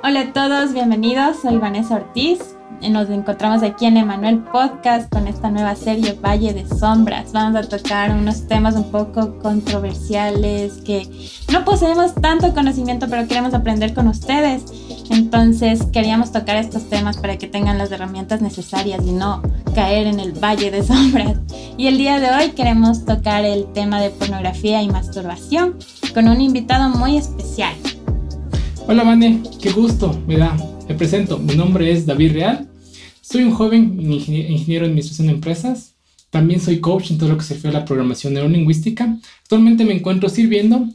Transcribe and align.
Hola 0.00 0.20
a 0.20 0.32
todos, 0.32 0.74
bienvenidos. 0.74 1.38
Soy 1.42 1.56
Vanessa 1.56 1.96
Ortiz. 1.96 2.54
Nos 2.88 3.10
encontramos 3.10 3.64
aquí 3.64 3.84
en 3.84 3.96
Emanuel 3.96 4.38
Podcast 4.38 5.10
con 5.10 5.26
esta 5.26 5.50
nueva 5.50 5.74
serie 5.74 6.12
Valle 6.12 6.54
de 6.54 6.64
Sombras. 6.68 7.32
Vamos 7.32 7.60
a 7.60 7.68
tocar 7.68 8.12
unos 8.12 8.46
temas 8.46 8.76
un 8.76 8.92
poco 8.92 9.36
controversiales 9.40 10.74
que 10.84 11.08
no 11.52 11.64
poseemos 11.64 12.14
tanto 12.14 12.54
conocimiento, 12.54 13.08
pero 13.10 13.26
queremos 13.26 13.54
aprender 13.54 13.92
con 13.92 14.06
ustedes. 14.06 14.66
Entonces 15.10 15.84
queríamos 15.92 16.30
tocar 16.30 16.54
estos 16.58 16.88
temas 16.88 17.16
para 17.16 17.36
que 17.36 17.48
tengan 17.48 17.76
las 17.76 17.90
herramientas 17.90 18.40
necesarias 18.40 19.04
y 19.04 19.10
no 19.10 19.42
caer 19.74 20.06
en 20.06 20.20
el 20.20 20.32
Valle 20.32 20.70
de 20.70 20.84
Sombras. 20.84 21.38
Y 21.76 21.88
el 21.88 21.98
día 21.98 22.20
de 22.20 22.30
hoy 22.30 22.50
queremos 22.50 23.04
tocar 23.04 23.44
el 23.44 23.66
tema 23.72 24.00
de 24.00 24.10
pornografía 24.10 24.80
y 24.80 24.88
masturbación 24.88 25.76
con 26.14 26.28
un 26.28 26.40
invitado 26.40 26.88
muy 26.88 27.16
especial. 27.16 27.74
Hola 28.90 29.04
Vane, 29.04 29.42
qué 29.60 29.70
gusto 29.70 30.18
me 30.26 30.38
da. 30.38 30.56
Me 30.88 30.94
presento, 30.94 31.38
mi 31.38 31.54
nombre 31.54 31.92
es 31.92 32.06
David 32.06 32.32
Real. 32.32 32.70
Soy 33.20 33.42
un 33.42 33.52
joven 33.52 34.00
ingeniero 34.00 34.86
en 34.86 34.92
administración 34.92 35.26
de 35.26 35.34
empresas. 35.34 35.92
También 36.30 36.58
soy 36.58 36.80
coach 36.80 37.10
en 37.10 37.18
todo 37.18 37.28
lo 37.28 37.36
que 37.36 37.44
se 37.44 37.52
refiere 37.52 37.76
a 37.76 37.80
la 37.80 37.84
programación 37.84 38.32
neurolingüística. 38.32 39.18
Actualmente 39.42 39.84
me 39.84 39.92
encuentro 39.92 40.30
sirviendo. 40.30 40.88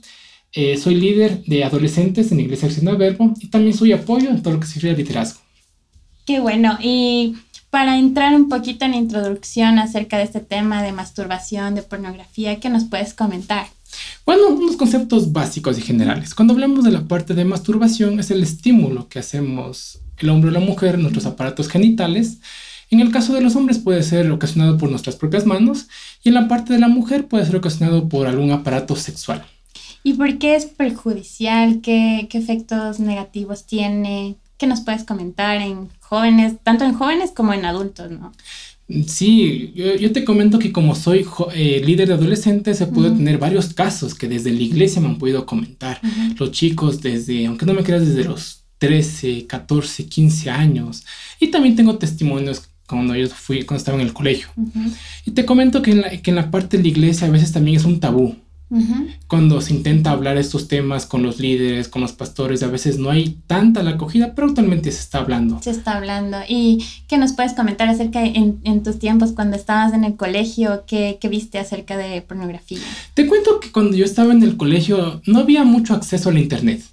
Eh, 0.53 0.75
soy 0.77 0.95
líder 0.95 1.43
de 1.43 1.65
adolescentes 1.65 2.31
en 2.31 2.39
Iglesia 2.39 2.67
Acción 2.67 2.87
del 2.87 2.97
Verbo 2.97 3.31
y 3.39 3.49
también 3.49 3.77
soy 3.77 3.91
apoyo 3.91 4.31
en 4.31 4.41
todo 4.41 4.55
lo 4.55 4.59
que 4.59 4.65
se 4.65 4.73
refiere 4.73 4.95
a 4.95 4.97
liderazgo. 4.97 5.41
Qué 6.25 6.39
bueno. 6.39 6.79
Y 6.81 7.35
para 7.69 7.99
entrar 7.99 8.33
un 8.33 8.49
poquito 8.49 8.85
en 8.85 8.95
introducción 8.95 9.77
acerca 9.77 10.17
de 10.17 10.23
este 10.23 10.39
tema 10.39 10.81
de 10.81 10.93
masturbación, 10.93 11.75
de 11.75 11.83
pornografía, 11.83 12.59
¿qué 12.59 12.71
nos 12.71 12.85
puedes 12.85 13.13
comentar? 13.13 13.67
Bueno, 14.25 14.49
unos 14.49 14.77
conceptos 14.77 15.31
básicos 15.31 15.77
y 15.77 15.81
generales. 15.81 16.33
Cuando 16.33 16.53
hablamos 16.53 16.83
de 16.83 16.91
la 16.91 17.07
parte 17.07 17.33
de 17.33 17.45
masturbación, 17.45 18.19
es 18.19 18.31
el 18.31 18.41
estímulo 18.43 19.07
que 19.09 19.19
hacemos 19.19 19.99
el 20.17 20.29
hombre 20.29 20.49
o 20.49 20.53
la 20.53 20.59
mujer 20.59 20.97
nuestros 20.97 21.25
aparatos 21.25 21.67
genitales. 21.67 22.39
En 22.89 22.99
el 22.99 23.11
caso 23.11 23.33
de 23.33 23.41
los 23.41 23.55
hombres 23.55 23.79
puede 23.79 24.03
ser 24.03 24.31
ocasionado 24.31 24.77
por 24.77 24.89
nuestras 24.89 25.15
propias 25.15 25.45
manos 25.45 25.87
y 26.23 26.29
en 26.29 26.35
la 26.35 26.47
parte 26.47 26.73
de 26.73 26.79
la 26.79 26.87
mujer 26.87 27.27
puede 27.27 27.45
ser 27.45 27.55
ocasionado 27.55 28.07
por 28.07 28.27
algún 28.27 28.51
aparato 28.51 28.95
sexual. 28.95 29.45
¿Y 30.03 30.13
por 30.13 30.37
qué 30.37 30.55
es 30.55 30.65
perjudicial? 30.65 31.81
¿Qué, 31.81 32.27
qué 32.29 32.37
efectos 32.37 32.99
negativos 32.99 33.65
tiene? 33.65 34.35
¿Qué 34.57 34.67
nos 34.67 34.81
puedes 34.81 35.03
comentar 35.05 35.57
en 35.57 35.89
jóvenes, 36.01 36.55
tanto 36.63 36.83
en 36.83 36.93
jóvenes 36.93 37.31
como 37.31 37.53
en 37.53 37.65
adultos, 37.65 38.11
no? 38.11 38.31
Sí, 39.07 39.73
yo, 39.75 40.11
te 40.11 40.23
comento 40.23 40.59
que 40.59 40.71
como 40.71 40.95
soy 40.95 41.25
eh, 41.53 41.81
líder 41.83 42.09
de 42.09 42.13
adolescentes, 42.13 42.77
se 42.77 42.87
puede 42.87 43.11
tener 43.11 43.37
varios 43.37 43.73
casos 43.73 44.13
que 44.13 44.27
desde 44.27 44.51
la 44.51 44.61
iglesia 44.61 45.01
me 45.01 45.07
han 45.07 45.17
podido 45.17 45.45
comentar. 45.45 45.99
Los 46.37 46.51
chicos 46.51 47.01
desde, 47.01 47.45
aunque 47.45 47.65
no 47.65 47.73
me 47.73 47.83
creas, 47.83 48.05
desde 48.05 48.25
los 48.25 48.63
13, 48.77 49.47
14, 49.47 50.05
15 50.07 50.49
años. 50.49 51.05
Y 51.39 51.47
también 51.47 51.75
tengo 51.75 51.97
testimonios 51.97 52.69
cuando 52.87 53.15
yo 53.15 53.27
fui, 53.29 53.63
cuando 53.63 53.79
estaba 53.79 53.99
en 53.99 54.07
el 54.07 54.13
colegio. 54.13 54.49
Y 55.25 55.31
te 55.31 55.45
comento 55.45 55.81
que 55.81 55.91
en, 55.91 56.01
la, 56.01 56.09
que 56.21 56.31
en 56.31 56.35
la 56.35 56.51
parte 56.51 56.77
de 56.77 56.83
la 56.83 56.89
iglesia 56.89 57.27
a 57.27 57.31
veces 57.31 57.51
también 57.51 57.77
es 57.77 57.85
un 57.85 57.99
tabú. 57.99 58.35
Cuando 59.27 59.61
se 59.61 59.73
intenta 59.73 60.11
hablar 60.11 60.37
estos 60.37 60.67
temas 60.67 61.05
con 61.05 61.23
los 61.23 61.39
líderes, 61.39 61.87
con 61.87 62.01
los 62.01 62.13
pastores, 62.13 62.63
a 62.63 62.67
veces 62.67 62.97
no 62.97 63.09
hay 63.09 63.37
tanta 63.47 63.83
la 63.83 63.91
acogida, 63.91 64.33
pero 64.35 64.47
actualmente 64.47 64.91
se 64.91 64.99
está 64.99 65.19
hablando. 65.19 65.61
Se 65.61 65.71
está 65.71 65.97
hablando. 65.97 66.37
¿Y 66.47 66.83
qué 67.07 67.17
nos 67.17 67.33
puedes 67.33 67.53
comentar 67.53 67.87
acerca 67.87 68.21
de, 68.21 68.29
en, 68.29 68.59
en, 68.63 68.83
tus 68.83 68.99
tiempos 68.99 69.31
cuando 69.31 69.55
estabas 69.55 69.93
en 69.93 70.03
el 70.03 70.15
colegio? 70.15 70.83
¿qué, 70.87 71.17
¿Qué 71.21 71.29
viste 71.29 71.59
acerca 71.59 71.97
de 71.97 72.21
pornografía? 72.21 72.79
Te 73.13 73.27
cuento 73.27 73.59
que 73.59 73.71
cuando 73.71 73.95
yo 73.95 74.05
estaba 74.05 74.33
en 74.33 74.43
el 74.43 74.57
colegio 74.57 75.21
no 75.25 75.39
había 75.39 75.63
mucho 75.63 75.93
acceso 75.93 76.29
a 76.29 76.33
la 76.33 76.39
internet. 76.39 76.83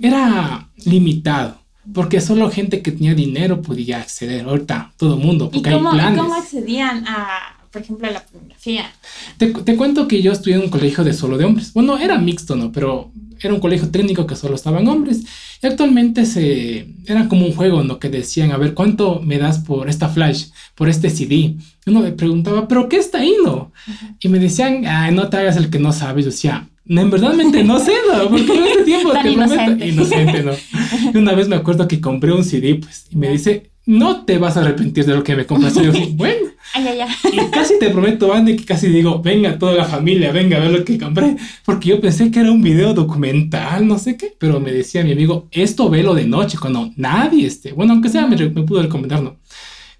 Era 0.00 0.68
limitado 0.84 1.58
porque 1.92 2.20
solo 2.20 2.50
gente 2.50 2.82
que 2.82 2.92
tenía 2.92 3.14
dinero 3.14 3.62
podía 3.62 3.98
acceder. 3.98 4.46
Ahorita 4.46 4.92
todo 4.96 5.16
mundo, 5.16 5.50
porque 5.50 5.70
¿Y 5.70 5.72
cómo, 5.72 5.90
hay 5.90 5.96
planes. 5.96 6.20
¿Cómo 6.20 6.34
accedían 6.34 7.04
a, 7.06 7.55
por 7.76 7.82
ejemplo, 7.82 8.10
la 8.10 8.24
pornografía? 8.24 8.90
Te, 9.36 9.48
te, 9.48 9.76
cuento 9.76 10.08
que 10.08 10.22
yo 10.22 10.32
estudié 10.32 10.56
en 10.56 10.62
un 10.62 10.70
colegio 10.70 11.04
de 11.04 11.12
solo 11.12 11.36
de 11.36 11.44
hombres. 11.44 11.74
Bueno, 11.74 11.98
era 11.98 12.16
mixto, 12.16 12.56
¿no? 12.56 12.72
Pero 12.72 13.12
era 13.38 13.52
un 13.52 13.60
colegio 13.60 13.90
técnico 13.90 14.26
que 14.26 14.34
solo 14.34 14.54
estaban 14.54 14.88
hombres. 14.88 15.24
Y 15.62 15.66
actualmente 15.66 16.24
se, 16.24 16.88
era 17.04 17.28
como 17.28 17.44
un 17.44 17.52
juego, 17.52 17.82
¿no? 17.82 17.98
Que 17.98 18.08
decían, 18.08 18.50
a 18.52 18.56
ver, 18.56 18.72
¿cuánto 18.72 19.20
me 19.20 19.36
das 19.36 19.58
por 19.58 19.90
esta 19.90 20.08
flash, 20.08 20.46
por 20.74 20.88
este 20.88 21.10
CD? 21.10 21.56
Uno 21.84 22.00
me 22.00 22.12
preguntaba, 22.12 22.66
¿pero 22.66 22.88
qué 22.88 22.96
está 22.96 23.18
ahí, 23.18 23.34
no? 23.44 23.72
Y 24.20 24.30
me 24.30 24.38
decían, 24.38 24.86
ay, 24.86 25.14
no 25.14 25.28
te 25.28 25.36
hagas 25.36 25.58
el 25.58 25.68
que 25.68 25.78
no 25.78 25.92
sabes. 25.92 26.24
Yo 26.24 26.30
decía, 26.30 26.66
en 26.86 27.10
verdad 27.10 27.34
no 27.34 27.78
sé, 27.78 27.92
¿no? 28.10 28.30
Porque 28.30 28.56
en 28.56 28.64
este 28.64 28.84
tiempo 28.84 29.12
Tan 29.12 29.22
te 29.22 29.32
inocente. 29.32 29.86
inocente, 29.86 30.42
¿no? 30.42 30.52
Y 31.12 31.16
una 31.18 31.34
vez 31.34 31.46
me 31.46 31.56
acuerdo 31.56 31.86
que 31.86 32.00
compré 32.00 32.32
un 32.32 32.42
CD, 32.42 32.76
pues, 32.76 33.04
y 33.10 33.16
me 33.16 33.28
dice, 33.28 33.70
no 33.84 34.24
te 34.24 34.38
vas 34.38 34.56
a 34.56 34.60
arrepentir 34.60 35.04
de 35.04 35.14
lo 35.14 35.22
que 35.22 35.36
me 35.36 35.44
compras. 35.44 35.76
Y 35.76 35.84
yo, 35.84 35.92
bueno. 36.12 36.55
Ay, 36.74 36.88
ay, 36.88 37.00
ay. 37.00 37.14
Y 37.32 37.50
casi 37.50 37.78
te 37.78 37.90
prometo, 37.90 38.32
Andy, 38.32 38.56
que 38.56 38.64
casi 38.64 38.88
digo, 38.88 39.20
venga 39.22 39.58
toda 39.58 39.74
la 39.74 39.84
familia, 39.84 40.32
venga 40.32 40.56
a 40.56 40.60
ver 40.60 40.70
lo 40.70 40.84
que 40.84 40.98
compré. 40.98 41.36
Porque 41.64 41.90
yo 41.90 42.00
pensé 42.00 42.30
que 42.30 42.40
era 42.40 42.52
un 42.52 42.62
video 42.62 42.94
documental, 42.94 43.86
no 43.86 43.98
sé 43.98 44.16
qué. 44.16 44.34
Pero 44.38 44.60
me 44.60 44.72
decía 44.72 45.04
mi 45.04 45.12
amigo, 45.12 45.48
esto 45.50 45.88
velo 45.88 46.14
de 46.14 46.26
noche, 46.26 46.58
cuando 46.58 46.90
nadie 46.96 47.46
esté. 47.46 47.72
Bueno, 47.72 47.92
aunque 47.92 48.08
sea, 48.08 48.26
me, 48.26 48.36
me 48.36 48.62
pudo 48.62 48.82
recomendar, 48.82 49.22
¿no? 49.22 49.36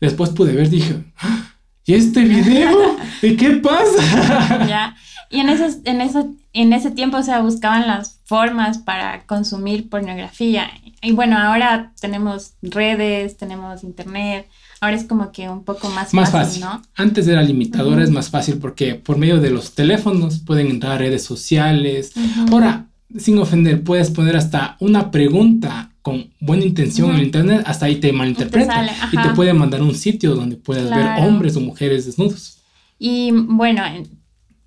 Después 0.00 0.30
pude 0.30 0.52
ver, 0.52 0.68
dije, 0.68 1.04
¡Ah! 1.18 1.54
¿y 1.84 1.94
este 1.94 2.24
video? 2.24 2.96
¿De 3.22 3.36
qué 3.36 3.50
pasa? 3.50 4.66
Ya. 4.66 4.96
Y 5.30 5.40
en, 5.40 5.48
esos, 5.48 5.78
en, 5.84 6.00
eso, 6.00 6.34
en 6.52 6.72
ese 6.72 6.90
tiempo, 6.90 7.16
o 7.16 7.22
sea, 7.22 7.40
buscaban 7.40 7.86
las 7.86 8.20
formas 8.24 8.78
para 8.78 9.24
consumir 9.26 9.88
pornografía. 9.88 10.70
Y 11.02 11.12
bueno, 11.12 11.36
ahora 11.38 11.92
tenemos 12.00 12.54
redes, 12.62 13.36
tenemos 13.36 13.82
internet. 13.82 14.48
Ahora 14.80 14.96
es 14.96 15.04
como 15.04 15.32
que 15.32 15.48
un 15.48 15.64
poco 15.64 15.88
más, 15.88 16.12
más 16.12 16.30
fácil, 16.30 16.62
fácil, 16.62 16.80
¿no? 16.82 16.82
Antes 16.94 17.26
era 17.26 17.42
limitador, 17.42 17.94
uh 17.94 18.00
-huh. 18.00 18.04
es 18.04 18.10
más 18.10 18.28
fácil 18.28 18.58
porque 18.58 18.94
por 18.94 19.16
medio 19.16 19.40
de 19.40 19.50
los 19.50 19.74
teléfonos 19.74 20.40
pueden 20.40 20.68
entrar 20.68 20.92
a 20.92 20.98
redes 20.98 21.24
sociales. 21.24 22.12
Uh 22.14 22.20
-huh. 22.20 22.52
Ahora, 22.52 22.86
sin 23.16 23.38
ofender, 23.38 23.82
puedes 23.82 24.10
poner 24.10 24.36
hasta 24.36 24.76
una 24.80 25.10
pregunta 25.10 25.90
con 26.02 26.30
buena 26.40 26.64
intención 26.64 27.10
uh 27.10 27.12
-huh. 27.14 27.18
en 27.18 27.24
internet, 27.24 27.62
hasta 27.66 27.86
ahí 27.86 27.96
te 27.96 28.12
malinterpreta. 28.12 28.84
Y 28.84 29.16
te, 29.16 29.16
y 29.16 29.22
te 29.22 29.34
puede 29.34 29.52
mandar 29.54 29.82
un 29.82 29.94
sitio 29.94 30.34
donde 30.34 30.56
puedas 30.56 30.86
claro. 30.86 31.22
ver 31.22 31.28
hombres 31.28 31.56
o 31.56 31.60
mujeres 31.60 32.04
desnudos. 32.04 32.58
Y 32.98 33.30
bueno, 33.32 33.82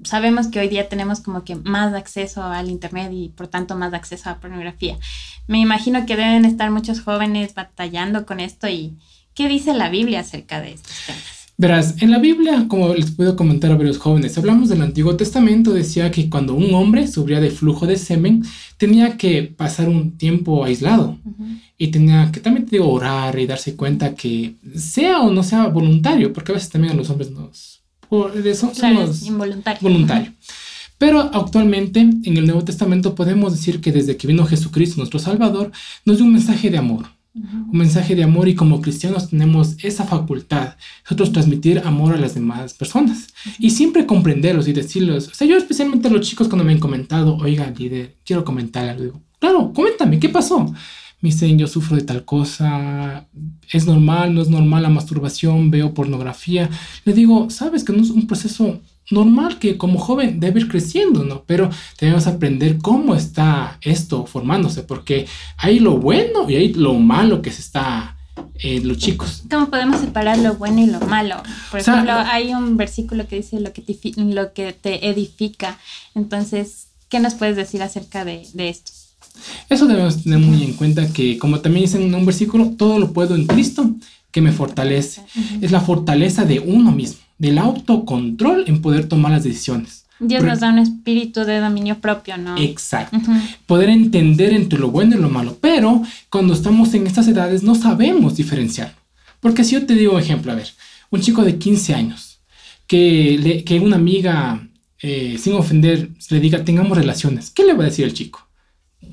sabemos 0.03 0.47
que 0.47 0.59
hoy 0.59 0.69
día 0.69 0.89
tenemos 0.89 1.19
como 1.19 1.43
que 1.43 1.55
más 1.55 1.93
acceso 1.93 2.43
al 2.43 2.69
internet 2.69 3.11
y 3.13 3.29
por 3.29 3.47
tanto 3.47 3.75
más 3.75 3.93
acceso 3.93 4.29
a 4.29 4.39
pornografía. 4.39 4.97
Me 5.47 5.59
imagino 5.59 6.05
que 6.05 6.15
deben 6.15 6.45
estar 6.45 6.71
muchos 6.71 7.01
jóvenes 7.01 7.53
batallando 7.53 8.25
con 8.25 8.39
esto 8.39 8.67
y 8.67 8.97
¿qué 9.39 9.47
dice 9.47 9.73
la 9.73 9.89
Biblia 9.89 10.19
acerca 10.19 10.59
de 10.59 10.73
estos 10.73 10.91
temas? 11.05 11.23
Verás, 11.55 12.01
en 12.01 12.11
la 12.11 12.19
Biblia, 12.19 12.65
como 12.67 12.93
les 12.93 13.11
puedo 13.11 13.37
comentar 13.37 13.71
a 13.71 13.77
varios 13.77 13.97
jóvenes, 13.97 14.37
hablamos 14.37 14.67
del 14.67 14.81
Antiguo 14.81 15.15
Testamento, 15.15 15.71
decía 15.71 16.11
que 16.11 16.29
cuando 16.29 16.53
un 16.53 16.73
hombre 16.73 17.07
sufría 17.07 17.39
de 17.39 17.49
flujo 17.49 17.87
de 17.87 17.95
semen, 17.95 18.43
tenía 18.75 19.15
que 19.15 19.43
pasar 19.43 19.87
un 19.87 20.17
tiempo 20.17 20.65
aislado 20.65 21.17
uh 21.23 21.29
-huh. 21.29 21.61
y 21.77 21.87
tenía 21.87 22.29
que 22.33 22.41
también 22.41 22.65
te 22.65 22.71
digo, 22.71 22.91
orar 22.91 23.39
y 23.39 23.47
darse 23.47 23.77
cuenta 23.77 24.13
que 24.13 24.55
sea 24.75 25.21
o 25.21 25.31
no 25.31 25.41
sea 25.41 25.67
voluntario, 25.67 26.33
porque 26.33 26.51
a 26.51 26.55
veces 26.55 26.69
también 26.69 26.91
a 26.91 26.97
los 26.97 27.09
hombres 27.09 27.31
nos 27.31 27.81
por 28.09 28.33
claro, 28.33 28.53
somos 28.53 29.25
involuntario. 29.25 29.79
voluntario. 29.81 30.33
Pero 30.97 31.21
actualmente 31.21 32.01
en 32.01 32.37
el 32.37 32.45
Nuevo 32.45 32.65
Testamento 32.65 33.15
podemos 33.15 33.53
decir 33.53 33.79
que 33.79 33.93
desde 33.93 34.17
que 34.17 34.27
vino 34.27 34.45
Jesucristo, 34.45 34.97
nuestro 34.97 35.19
Salvador, 35.19 35.71
nos 36.03 36.17
dio 36.17 36.25
un 36.25 36.33
mensaje 36.33 36.69
de 36.69 36.77
amor. 36.77 37.18
Un 37.71 37.77
mensaje 37.77 38.15
de 38.15 38.23
amor 38.23 38.47
y 38.47 38.55
como 38.55 38.81
cristianos 38.81 39.29
tenemos 39.29 39.75
esa 39.83 40.05
facultad, 40.05 40.75
nosotros 41.03 41.31
transmitir 41.31 41.81
amor 41.85 42.13
a 42.13 42.17
las 42.17 42.33
demás 42.33 42.73
personas 42.73 43.27
y 43.57 43.69
siempre 43.69 44.05
comprenderlos 44.05 44.67
y 44.67 44.73
decirles, 44.73 45.27
o 45.27 45.33
sea, 45.33 45.47
yo 45.47 45.57
especialmente 45.57 46.09
los 46.09 46.27
chicos 46.27 46.47
cuando 46.47 46.65
me 46.65 46.73
han 46.73 46.79
comentado, 46.79 47.37
oiga, 47.37 47.71
líder, 47.71 48.17
quiero 48.25 48.43
comentar 48.43 48.89
algo, 48.89 49.03
digo, 49.03 49.21
claro, 49.39 49.71
coméntame, 49.73 50.19
¿qué 50.19 50.29
pasó? 50.29 50.73
me 51.21 51.29
dicen 51.29 51.57
yo 51.57 51.67
sufro 51.67 51.97
de 51.97 52.03
tal 52.03 52.23
cosa, 52.23 53.27
es 53.71 53.85
normal, 53.85 54.33
no 54.33 54.41
es 54.41 54.49
normal 54.49 54.83
la 54.83 54.89
masturbación, 54.89 55.69
veo 55.69 55.93
pornografía. 55.93 56.69
Le 57.03 57.13
digo, 57.13 57.49
sabes 57.49 57.83
que 57.83 57.91
no 57.91 58.01
es 58.01 58.09
un 58.09 58.25
proceso 58.25 58.79
normal 59.11 59.59
que 59.59 59.77
como 59.77 59.99
joven 59.99 60.39
debe 60.39 60.61
ir 60.61 60.67
creciendo, 60.67 61.23
¿no? 61.23 61.43
Pero 61.45 61.69
debemos 61.99 62.27
aprender 62.27 62.77
cómo 62.77 63.15
está 63.15 63.77
esto 63.81 64.25
formándose, 64.25 64.83
porque 64.83 65.27
hay 65.57 65.79
lo 65.79 65.97
bueno 65.97 66.49
y 66.49 66.55
hay 66.55 66.73
lo 66.73 66.93
malo 66.95 67.41
que 67.41 67.51
se 67.51 67.61
está 67.61 68.15
en 68.55 68.87
los 68.87 68.97
chicos. 68.97 69.43
¿Cómo 69.49 69.69
podemos 69.69 69.99
separar 69.99 70.37
lo 70.37 70.55
bueno 70.55 70.81
y 70.81 70.87
lo 70.87 70.99
malo? 71.01 71.41
Por 71.71 71.79
o 71.79 71.83
sea, 71.83 71.95
ejemplo, 71.95 72.13
hay 72.13 72.53
un 72.53 72.77
versículo 72.77 73.27
que 73.27 73.37
dice 73.37 73.59
lo 73.59 73.73
que 73.73 73.81
te, 73.81 73.97
lo 74.21 74.53
que 74.53 74.73
te 74.73 75.09
edifica. 75.09 75.77
Entonces, 76.15 76.87
¿qué 77.09 77.19
nos 77.19 77.33
puedes 77.35 77.55
decir 77.55 77.81
acerca 77.81 78.25
de, 78.25 78.47
de 78.53 78.69
esto? 78.69 78.91
Eso 79.69 79.87
debemos 79.87 80.23
tener 80.23 80.39
muy 80.39 80.63
en 80.63 80.73
cuenta 80.73 81.07
que, 81.11 81.37
como 81.37 81.59
también 81.59 81.85
dice 81.85 82.03
en 82.03 82.13
un 82.13 82.25
versículo, 82.25 82.71
todo 82.77 82.99
lo 82.99 83.13
puedo 83.13 83.35
en 83.35 83.47
Cristo 83.47 83.89
que 84.31 84.41
me 84.41 84.51
fortalece. 84.51 85.21
Uh 85.21 85.39
-huh. 85.39 85.63
Es 85.63 85.71
la 85.71 85.81
fortaleza 85.81 86.45
de 86.45 86.59
uno 86.59 86.91
mismo, 86.91 87.21
del 87.39 87.57
autocontrol 87.57 88.65
en 88.67 88.81
poder 88.81 89.07
tomar 89.07 89.31
las 89.31 89.43
decisiones. 89.43 90.05
Dios 90.19 90.43
nos 90.43 90.59
da 90.59 90.69
un 90.69 90.79
espíritu 90.79 91.45
de 91.45 91.59
dominio 91.59 91.99
propio, 91.99 92.37
¿no? 92.37 92.57
Exacto. 92.57 93.17
Poder 93.65 93.89
entender 93.89 94.53
entre 94.53 94.77
lo 94.77 94.91
bueno 94.91 95.15
y 95.15 95.19
lo 95.19 95.29
malo. 95.29 95.57
Pero 95.61 96.03
cuando 96.29 96.53
estamos 96.53 96.93
en 96.93 97.07
estas 97.07 97.27
edades 97.29 97.63
no 97.63 97.73
sabemos 97.73 98.35
diferenciar. 98.35 98.95
Porque 99.39 99.63
si 99.63 99.75
yo 99.75 99.85
te 99.85 99.95
digo 99.95 100.19
ejemplo, 100.19 100.51
a 100.51 100.55
ver, 100.55 100.67
un 101.09 101.21
chico 101.21 101.43
de 101.43 101.57
15 101.57 101.95
años 101.95 102.41
que, 102.85 103.39
le, 103.41 103.63
que 103.63 103.79
una 103.79 103.95
amiga, 103.95 104.67
eh, 105.01 105.37
sin 105.39 105.53
ofender, 105.53 106.09
le 106.29 106.39
diga 106.41 106.65
tengamos 106.65 106.97
relaciones, 106.97 107.49
¿qué 107.51 107.63
le 107.63 107.73
va 107.73 107.83
a 107.83 107.87
decir 107.87 108.03
el 108.03 108.13
chico? 108.13 108.45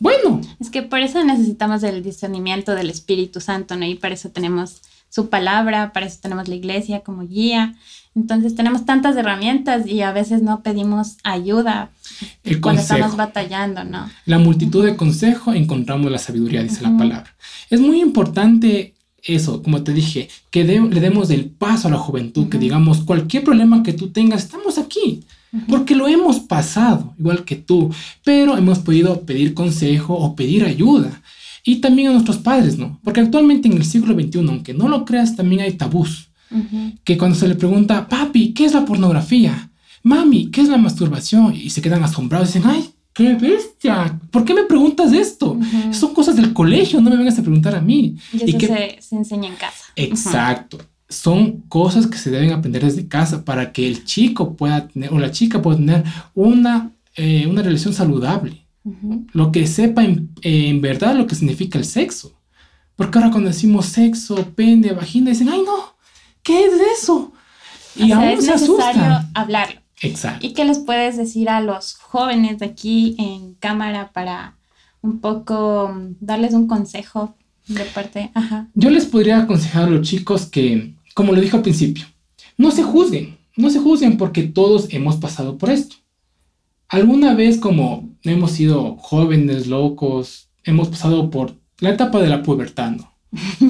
Bueno. 0.01 0.41
Es 0.59 0.71
que 0.71 0.83
por 0.83 0.99
eso 0.99 1.23
necesitamos 1.25 1.85
el 1.85 2.03
discernimiento 2.03 2.75
del 2.75 2.91
Espíritu 2.91 3.41
Santo, 3.41 3.77
¿no? 3.77 3.87
Y 3.87 3.95
para 3.95 4.15
eso 4.15 4.31
tenemos 4.31 4.83
su 5.17 5.31
palabra, 5.31 5.95
para 5.95 6.05
eso 6.05 6.19
tenemos 6.21 6.47
la 6.47 6.57
iglesia 6.57 7.01
como 7.01 7.27
guía. 7.27 7.75
Entonces 8.15 8.55
tenemos 8.55 8.85
tantas 8.85 9.17
herramientas 9.17 9.87
y 9.87 10.03
a 10.03 10.13
veces 10.13 10.43
no 10.43 10.63
pedimos 10.63 11.17
ayuda 11.25 11.91
cuando 12.61 12.83
estamos 12.83 13.17
batallando, 13.17 13.83
¿no? 13.83 14.11
La 14.27 14.39
multitud 14.39 14.85
de 14.85 14.95
consejos 14.95 15.57
encontramos 15.57 16.13
la 16.13 16.19
sabiduría, 16.19 16.63
dice 16.63 16.83
la 16.83 16.95
palabra. 16.99 17.35
Es 17.71 17.81
muy 17.81 18.03
importante 18.03 18.93
eso, 19.23 19.63
como 19.63 19.83
te 19.83 19.95
dije, 19.95 20.29
que 20.51 20.65
le 20.65 21.01
demos 21.01 21.31
el 21.31 21.47
paso 21.47 21.89
a 21.89 21.91
la 21.91 21.99
juventud, 21.99 22.51
que 22.51 22.59
digamos, 22.59 22.99
cualquier 23.01 23.43
problema 23.43 23.83
que 23.83 23.95
tú 23.95 24.11
tengas, 24.11 24.45
estamos 24.45 24.77
aquí, 24.77 25.25
porque 25.67 25.95
lo 25.95 26.09
hemos 26.09 26.41
pasado, 26.41 27.15
igual 27.19 27.45
que 27.47 27.57
tú, 27.57 27.91
pero 28.23 28.59
hemos 28.59 28.81
podido 28.81 29.23
pedir 29.23 29.55
consejo 29.55 30.13
o 30.15 30.37
pedir 30.37 30.65
ayuda. 30.67 31.23
Y 31.67 31.77
también 31.77 32.09
a 32.09 32.13
nuestros 32.13 32.39
padres, 32.39 32.79
¿no? 32.79 33.01
Porque 33.03 33.21
actualmente 33.21 33.67
en 33.67 33.75
el 33.75 33.85
siglo 33.85 34.15
XXI, 34.15 34.39
aunque 34.49 34.73
no 34.73 34.89
lo 34.89 35.05
creas, 35.05 35.35
también 35.37 35.63
hay 35.63 35.73
tabús 35.73 36.31
que 37.05 37.19
cuando 37.19 37.37
se 37.37 37.49
le 37.49 37.57
pregunta, 37.57 38.09
papi, 38.09 38.55
¿qué 38.55 38.65
es 38.65 38.73
la 38.73 38.85
pornografía? 38.85 39.71
Mami, 40.03 40.51
¿qué 40.51 40.61
es 40.61 40.69
la 40.69 40.77
masturbación? 40.77 41.55
Y 41.55 41.71
se 41.71 41.83
quedan 41.83 42.05
asombrados 42.05 42.51
y 42.51 42.59
dicen, 42.59 42.71
ay, 42.71 42.89
qué 43.13 43.35
bestia, 43.35 44.19
¿por 44.31 44.45
qué 44.45 44.55
me 44.55 44.63
preguntas 44.63 45.13
esto? 45.13 45.59
Son 45.91 46.15
cosas 46.15 46.37
del 46.37 46.53
colegio, 46.53 47.01
no 47.01 47.11
me 47.11 47.17
vengas 47.17 47.39
a 47.39 47.43
preguntar 47.43 47.75
a 47.75 47.81
mí. 47.81 48.17
Y 48.33 48.49
eso 48.49 48.59
se, 48.59 49.17
enseña 49.17 49.49
en 49.49 49.57
casa. 49.57 49.87
Exacto. 49.97 50.79
Son 51.09 51.63
cosas 51.69 52.07
que 52.07 52.19
se 52.19 52.31
deben 52.31 52.53
aprender 52.53 52.85
desde 52.85 53.09
casa 53.09 53.45
para 53.45 53.73
que 53.73 53.87
el 53.87 54.05
chico 54.05 54.55
pueda 54.55 54.89
tener, 54.89 55.13
o 55.13 55.19
la 55.19 55.31
chica 55.31 55.63
pueda 55.63 55.79
tener 55.79 56.05
una, 56.35 56.93
eh, 57.17 57.47
una 57.49 57.63
relación 57.63 57.93
saludable. 57.93 58.66
Lo 59.33 59.51
que 59.51 59.67
sepa 59.67 60.05
en, 60.05 60.31
en 60.43 60.81
verdad 60.81 61.17
lo 61.17 61.27
que 61.27 61.35
significa 61.35 61.79
el 61.79 61.85
sexo. 61.85 62.39
Porque 62.95 63.19
ahora 63.19 63.31
cuando 63.31 63.51
decimos 63.51 63.87
sexo, 63.87 64.37
pene, 64.55 64.93
vagina, 64.93 65.31
dicen, 65.31 65.49
ay 65.49 65.63
no, 65.65 65.97
¿qué 66.43 66.65
es 66.65 66.73
eso? 66.99 67.33
Y 67.95 68.13
aún 68.13 68.25
es 68.25 68.47
necesario 68.47 69.21
hablarlo. 69.35 69.81
Exacto. 70.03 70.47
¿Y 70.47 70.53
qué 70.53 70.65
les 70.65 70.79
puedes 70.79 71.17
decir 71.17 71.49
a 71.49 71.61
los 71.61 71.95
jóvenes 71.95 72.59
de 72.59 72.67
aquí 72.67 73.17
en 73.19 73.55
cámara 73.55 74.11
para 74.13 74.57
un 75.01 75.21
poco 75.21 75.91
mm, 75.95 76.17
darles 76.21 76.53
un 76.55 76.67
consejo 76.67 77.35
de 77.67 77.85
parte? 77.85 78.31
Ajá. 78.35 78.69
Yo 78.75 78.91
les 78.91 79.07
podría 79.07 79.41
aconsejar 79.41 79.85
a 79.85 79.91
los 79.91 80.07
chicos 80.07 80.47
que, 80.47 80.95
como 81.15 81.33
lo 81.33 81.41
dije 81.41 81.57
al 81.57 81.63
principio, 81.63 82.05
no 82.59 82.71
se 82.71 82.83
juzguen, 82.83 83.39
no 83.57 83.71
se 83.71 83.79
juzguen 83.79 84.17
porque 84.17 84.43
todos 84.43 84.93
hemos 84.93 85.17
pasado 85.17 85.57
por 85.59 85.71
esto. 85.71 85.97
Alguna 86.89 87.35
vez 87.35 87.59
como 87.59 88.09
hemos 88.23 88.53
sido 88.53 88.97
jóvenes, 88.97 89.67
locos, 89.67 90.49
hemos 90.65 90.89
pasado 90.89 91.31
por 91.31 91.55
la 91.79 91.91
etapa 91.91 92.21
de 92.21 92.29
la 92.29 92.43
pubertad, 92.43 92.93
¿no? 92.93 93.13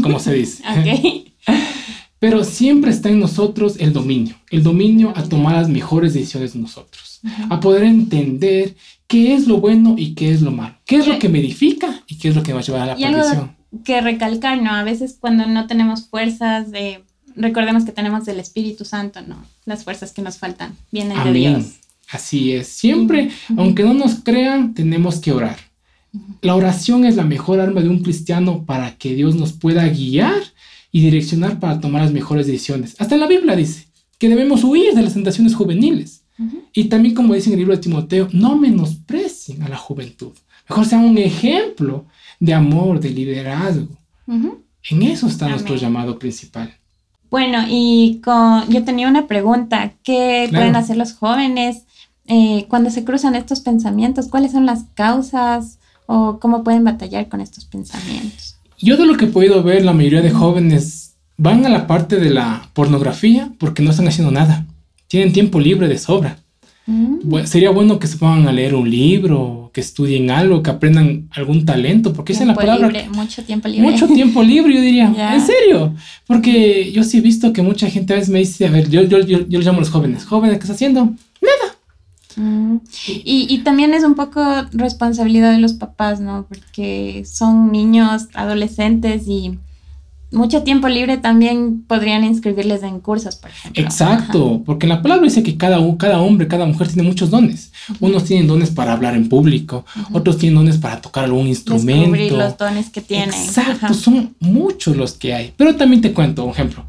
Como 0.02 0.18
se 0.18 0.34
dice. 0.34 0.62
Pero 2.18 2.44
siempre 2.44 2.90
está 2.90 3.10
en 3.10 3.20
nosotros 3.20 3.76
el 3.78 3.92
dominio, 3.92 4.36
el 4.50 4.62
dominio 4.62 5.12
a 5.14 5.22
tomar 5.22 5.56
las 5.56 5.68
mejores 5.68 6.14
decisiones 6.14 6.54
de 6.54 6.60
nosotros, 6.60 7.20
a 7.50 7.60
poder 7.60 7.84
entender 7.84 8.74
qué 9.06 9.34
es 9.34 9.46
lo 9.46 9.58
bueno 9.60 9.96
y 9.98 10.14
qué 10.14 10.32
es 10.32 10.40
lo 10.40 10.50
malo, 10.50 10.74
qué 10.86 10.96
es 10.96 11.06
lo 11.06 11.18
que 11.18 11.28
me 11.28 11.40
edifica 11.40 12.02
y 12.06 12.16
qué 12.16 12.28
es 12.28 12.36
lo 12.36 12.42
que 12.42 12.54
va 12.54 12.60
a 12.60 12.62
llevar 12.62 12.82
a 12.82 12.86
la 12.86 12.96
perdición. 12.96 13.56
Que 13.84 14.00
recalcar, 14.00 14.62
¿no? 14.62 14.70
A 14.70 14.82
veces 14.82 15.18
cuando 15.20 15.46
no 15.46 15.66
tenemos 15.66 16.08
fuerzas, 16.08 16.70
de, 16.70 17.04
recordemos 17.34 17.84
que 17.84 17.92
tenemos 17.92 18.26
el 18.28 18.40
Espíritu 18.40 18.86
Santo, 18.86 19.20
¿no? 19.20 19.36
Las 19.66 19.84
fuerzas 19.84 20.12
que 20.12 20.22
nos 20.22 20.38
faltan 20.38 20.74
vienen 20.90 21.22
de 21.22 21.32
Dios. 21.32 21.74
Así 22.10 22.52
es, 22.52 22.68
siempre, 22.68 23.30
aunque 23.56 23.82
no 23.82 23.94
nos 23.94 24.16
crean, 24.16 24.74
tenemos 24.74 25.18
que 25.18 25.32
orar. 25.32 25.56
La 26.40 26.54
oración 26.54 27.04
es 27.04 27.16
la 27.16 27.24
mejor 27.24 27.60
arma 27.60 27.80
de 27.80 27.88
un 27.88 28.02
cristiano 28.02 28.64
para 28.64 28.96
que 28.96 29.14
Dios 29.14 29.34
nos 29.34 29.52
pueda 29.52 29.86
guiar 29.88 30.40
y 30.92 31.00
direccionar 31.00 31.58
para 31.58 31.80
tomar 31.80 32.02
las 32.02 32.12
mejores 32.12 32.46
decisiones. 32.46 32.94
Hasta 32.98 33.16
la 33.16 33.26
Biblia 33.26 33.56
dice 33.56 33.86
que 34.18 34.28
debemos 34.28 34.64
huir 34.64 34.94
de 34.94 35.02
las 35.02 35.14
tentaciones 35.14 35.54
juveniles. 35.54 36.22
Y 36.72 36.84
también 36.84 37.14
como 37.14 37.34
dice 37.34 37.48
en 37.48 37.54
el 37.54 37.60
libro 37.60 37.74
de 37.74 37.82
Timoteo, 37.82 38.28
no 38.32 38.56
menosprecien 38.56 39.62
a 39.62 39.68
la 39.68 39.76
juventud. 39.76 40.32
Mejor 40.68 40.84
sean 40.84 41.04
un 41.04 41.18
ejemplo 41.18 42.06
de 42.38 42.54
amor, 42.54 43.00
de 43.00 43.10
liderazgo. 43.10 43.88
En 44.26 45.02
eso 45.02 45.26
está 45.26 45.48
nuestro 45.48 45.76
llamado 45.76 46.18
principal. 46.18 46.72
Bueno, 47.30 47.64
y 47.68 48.20
con, 48.22 48.68
yo 48.68 48.84
tenía 48.84 49.08
una 49.08 49.26
pregunta. 49.26 49.94
¿Qué 50.02 50.48
pueden 50.50 50.76
hacer 50.76 50.96
los 50.96 51.14
jóvenes 51.14 51.84
eh, 52.28 52.66
cuando 52.68 52.90
se 52.90 53.04
cruzan 53.04 53.34
estos 53.34 53.60
pensamientos? 53.60 54.28
¿Cuáles 54.28 54.52
son 54.52 54.66
las 54.66 54.84
causas 54.94 55.78
o 56.06 56.38
cómo 56.40 56.64
pueden 56.64 56.84
batallar 56.84 57.28
con 57.28 57.40
estos 57.40 57.64
pensamientos? 57.64 58.56
Yo 58.78 58.96
de 58.96 59.06
lo 59.06 59.16
que 59.16 59.26
he 59.26 59.28
podido 59.28 59.62
ver, 59.62 59.84
la 59.84 59.92
mayoría 59.92 60.22
de 60.22 60.30
jóvenes 60.30 61.14
van 61.36 61.64
a 61.66 61.68
la 61.68 61.86
parte 61.86 62.16
de 62.16 62.30
la 62.30 62.70
pornografía 62.72 63.52
porque 63.58 63.82
no 63.82 63.90
están 63.90 64.08
haciendo 64.08 64.32
nada. 64.32 64.66
Tienen 65.08 65.32
tiempo 65.32 65.60
libre 65.60 65.88
de 65.88 65.98
sobra. 65.98 66.38
Mm. 66.88 67.44
sería 67.46 67.70
bueno 67.70 67.98
que 67.98 68.06
se 68.06 68.16
pongan 68.16 68.46
a 68.46 68.52
leer 68.52 68.72
un 68.76 68.88
libro, 68.88 69.72
que 69.74 69.80
estudien 69.80 70.30
algo, 70.30 70.62
que 70.62 70.70
aprendan 70.70 71.28
algún 71.32 71.64
talento, 71.64 72.12
porque 72.12 72.32
esa 72.32 72.42
es 72.42 72.46
la 72.46 72.54
palabra. 72.54 72.92
mucho 73.12 73.42
tiempo 73.42 73.66
libre. 73.66 73.90
Mucho 73.90 74.06
tiempo 74.06 74.40
libre, 74.42 74.74
yo 74.74 74.80
diría. 74.80 75.12
En 75.34 75.40
serio. 75.40 75.94
Porque 76.26 76.92
yo 76.92 77.02
sí 77.02 77.18
he 77.18 77.20
visto 77.20 77.52
que 77.52 77.62
mucha 77.62 77.90
gente 77.90 78.12
a 78.12 78.16
veces 78.16 78.30
me 78.30 78.38
dice, 78.38 78.66
a 78.66 78.70
ver, 78.70 78.88
yo, 78.88 79.02
yo, 79.02 79.18
yo, 79.18 79.48
yo 79.48 79.60
llamo 79.60 79.78
a 79.78 79.80
los 79.80 79.90
jóvenes. 79.90 80.24
Jóvenes, 80.24 80.58
¿qué 80.58 80.62
estás 80.62 80.76
haciendo? 80.76 81.12
Mm. 82.36 82.76
Y, 83.06 83.46
y, 83.48 83.58
también 83.58 83.94
es 83.94 84.04
un 84.04 84.14
poco 84.14 84.42
responsabilidad 84.72 85.52
de 85.52 85.58
los 85.58 85.72
papás, 85.72 86.20
¿no? 86.20 86.46
Porque 86.48 87.24
son 87.26 87.72
niños, 87.72 88.28
adolescentes 88.34 89.26
y 89.26 89.58
mucho 90.32 90.62
tiempo 90.62 90.88
libre 90.88 91.18
también 91.18 91.84
podrían 91.86 92.24
inscribirles 92.24 92.82
en 92.82 93.00
cursos, 93.00 93.36
por 93.36 93.50
ejemplo. 93.50 93.82
Exacto, 93.82 94.62
porque 94.66 94.86
la 94.86 95.02
palabra 95.02 95.24
dice 95.24 95.42
que 95.42 95.56
cada, 95.56 95.78
cada 95.98 96.20
hombre, 96.20 96.48
cada 96.48 96.66
mujer 96.66 96.88
tiene 96.88 97.08
muchos 97.08 97.30
dones. 97.30 97.72
Unos 98.00 98.24
tienen 98.24 98.46
dones 98.46 98.70
para 98.70 98.92
hablar 98.92 99.14
en 99.14 99.28
público, 99.28 99.84
otros 100.12 100.38
tienen 100.38 100.56
dones 100.56 100.78
para 100.78 101.00
tocar 101.00 101.24
algún 101.24 101.46
instrumento. 101.46 102.12
Descubrir 102.12 102.32
los 102.32 102.58
dones 102.58 102.90
que 102.90 103.00
tienen. 103.00 103.34
Exacto, 103.34 103.94
son 103.94 104.34
muchos 104.40 104.96
los 104.96 105.12
que 105.12 105.32
hay. 105.34 105.54
Pero 105.56 105.76
también 105.76 106.02
te 106.02 106.12
cuento 106.12 106.44
un 106.44 106.50
ejemplo. 106.50 106.84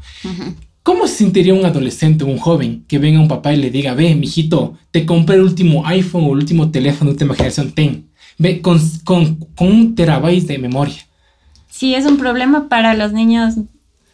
¿Cómo 0.88 1.06
se 1.06 1.16
sentiría 1.16 1.52
un 1.52 1.66
adolescente 1.66 2.24
o 2.24 2.28
un 2.28 2.38
joven 2.38 2.82
que 2.88 2.98
venga 2.98 3.18
a 3.18 3.20
un 3.20 3.28
papá 3.28 3.52
y 3.52 3.58
le 3.58 3.70
diga, 3.70 3.92
ve, 3.92 4.14
mijito, 4.14 4.78
te 4.90 5.04
compré 5.04 5.36
el 5.36 5.42
último 5.42 5.86
iPhone 5.86 6.24
o 6.24 6.32
el 6.32 6.38
último 6.38 6.70
teléfono 6.70 7.10
de 7.10 7.12
última 7.12 7.34
generación, 7.34 7.72
ten, 7.72 8.06
ve, 8.38 8.62
con, 8.62 8.80
con, 9.04 9.38
un 9.60 9.94
terabyte 9.94 10.46
de 10.46 10.56
memoria? 10.56 10.96
Sí, 11.68 11.94
es 11.94 12.06
un 12.06 12.16
problema 12.16 12.70
para 12.70 12.94
los 12.94 13.12
niños, 13.12 13.56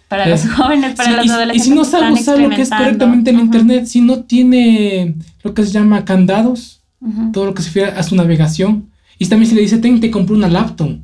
para 0.08 0.26
los 0.26 0.48
jóvenes, 0.50 0.96
para 0.96 1.12
los 1.22 1.30
adolescentes. 1.30 1.64
Y 1.64 1.70
si 1.70 1.76
no 1.76 1.84
sabe 1.84 2.10
usar 2.10 2.40
lo 2.40 2.50
que 2.50 2.62
es 2.62 2.70
correctamente 2.70 3.30
en 3.30 3.38
Internet, 3.38 3.86
si 3.86 4.00
no 4.00 4.24
tiene 4.24 5.14
lo 5.44 5.54
que 5.54 5.64
se 5.64 5.70
llama 5.70 6.04
candados, 6.04 6.80
todo 7.32 7.46
lo 7.46 7.54
que 7.54 7.62
se 7.62 7.68
refiere 7.68 7.92
a 7.92 8.02
su 8.02 8.16
navegación, 8.16 8.90
y 9.16 9.26
también 9.26 9.48
si 9.48 9.54
le 9.54 9.60
dice, 9.60 9.78
ten, 9.78 10.00
te 10.00 10.10
compré 10.10 10.34
una 10.34 10.48
laptop. 10.48 10.98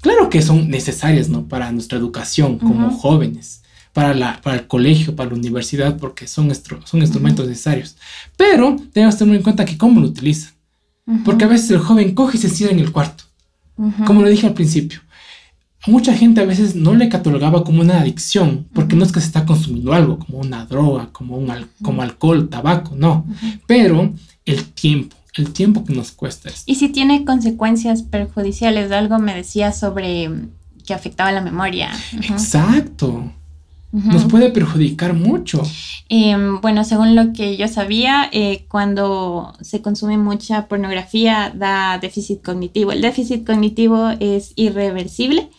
Claro 0.00 0.28
que 0.28 0.42
son 0.42 0.68
necesarias, 0.68 1.28
¿no? 1.28 1.46
Para 1.46 1.70
nuestra 1.70 1.96
educación 1.96 2.58
como 2.58 2.90
jóvenes 2.90 3.61
para, 3.92 4.14
la, 4.14 4.40
para 4.40 4.56
el 4.56 4.66
colegio, 4.66 5.14
para 5.14 5.30
la 5.30 5.36
universidad, 5.36 5.98
porque 5.98 6.26
son, 6.26 6.50
son 6.84 7.00
instrumentos 7.00 7.46
necesarios. 7.46 7.96
Pero 8.36 8.76
debemos 8.92 9.16
tener 9.16 9.36
en 9.36 9.42
cuenta 9.42 9.64
que 9.64 9.78
cómo 9.78 10.00
lo 10.00 10.08
utilizan. 10.08 10.52
Porque 11.24 11.44
a 11.44 11.48
veces 11.48 11.70
el 11.72 11.78
joven 11.78 12.14
coge 12.14 12.38
y 12.38 12.40
se 12.40 12.48
cierra 12.48 12.72
en 12.72 12.78
el 12.78 12.92
cuarto. 12.92 13.24
Como 14.06 14.22
lo 14.22 14.28
dije 14.28 14.46
al 14.46 14.54
principio. 14.54 15.00
mucha 15.86 16.14
gente 16.14 16.40
a 16.40 16.44
veces 16.44 16.76
no 16.76 16.94
le 16.94 17.08
catalogaba 17.08 17.64
como 17.64 17.80
una 17.80 18.00
adicción, 18.00 18.68
porque 18.72 18.94
no 18.94 19.04
es 19.04 19.10
que 19.10 19.20
se 19.20 19.26
está 19.26 19.44
consumiendo 19.44 19.92
algo, 19.92 20.18
como 20.18 20.38
una 20.38 20.64
droga, 20.64 21.08
como, 21.10 21.36
un 21.36 21.50
como 21.82 22.02
alcohol, 22.02 22.48
tabaco, 22.48 22.94
no. 22.94 23.26
Pero 23.66 24.14
el 24.44 24.64
tiempo, 24.66 25.16
el 25.34 25.52
tiempo 25.52 25.84
que 25.84 25.94
nos 25.94 26.12
cuesta 26.12 26.48
esto. 26.48 26.62
Y 26.66 26.76
si 26.76 26.88
tiene 26.88 27.24
consecuencias 27.24 28.02
perjudiciales, 28.02 28.92
algo 28.92 29.18
me 29.18 29.34
decía 29.34 29.72
sobre 29.72 30.30
que 30.86 30.94
afectaba 30.94 31.32
la 31.32 31.40
memoria. 31.40 31.90
Exacto 32.12 33.32
nos 33.92 34.24
puede 34.24 34.50
perjudicar 34.50 35.12
mucho. 35.12 35.62
Em, 36.08 36.60
bueno, 36.62 36.82
según 36.82 37.14
lo 37.14 37.32
que 37.34 37.58
yo 37.58 37.68
sabía, 37.68 38.28
eh, 38.32 38.64
cuando 38.68 39.54
se 39.60 39.82
consume 39.82 40.16
mucha 40.16 40.66
pornografía 40.66 41.52
da 41.54 41.98
déficit 41.98 42.42
cognitivo. 42.42 42.92
El 42.92 43.02
déficit 43.02 43.46
cognitivo 43.46 44.10
es 44.18 44.52
irreversible, 44.56 45.50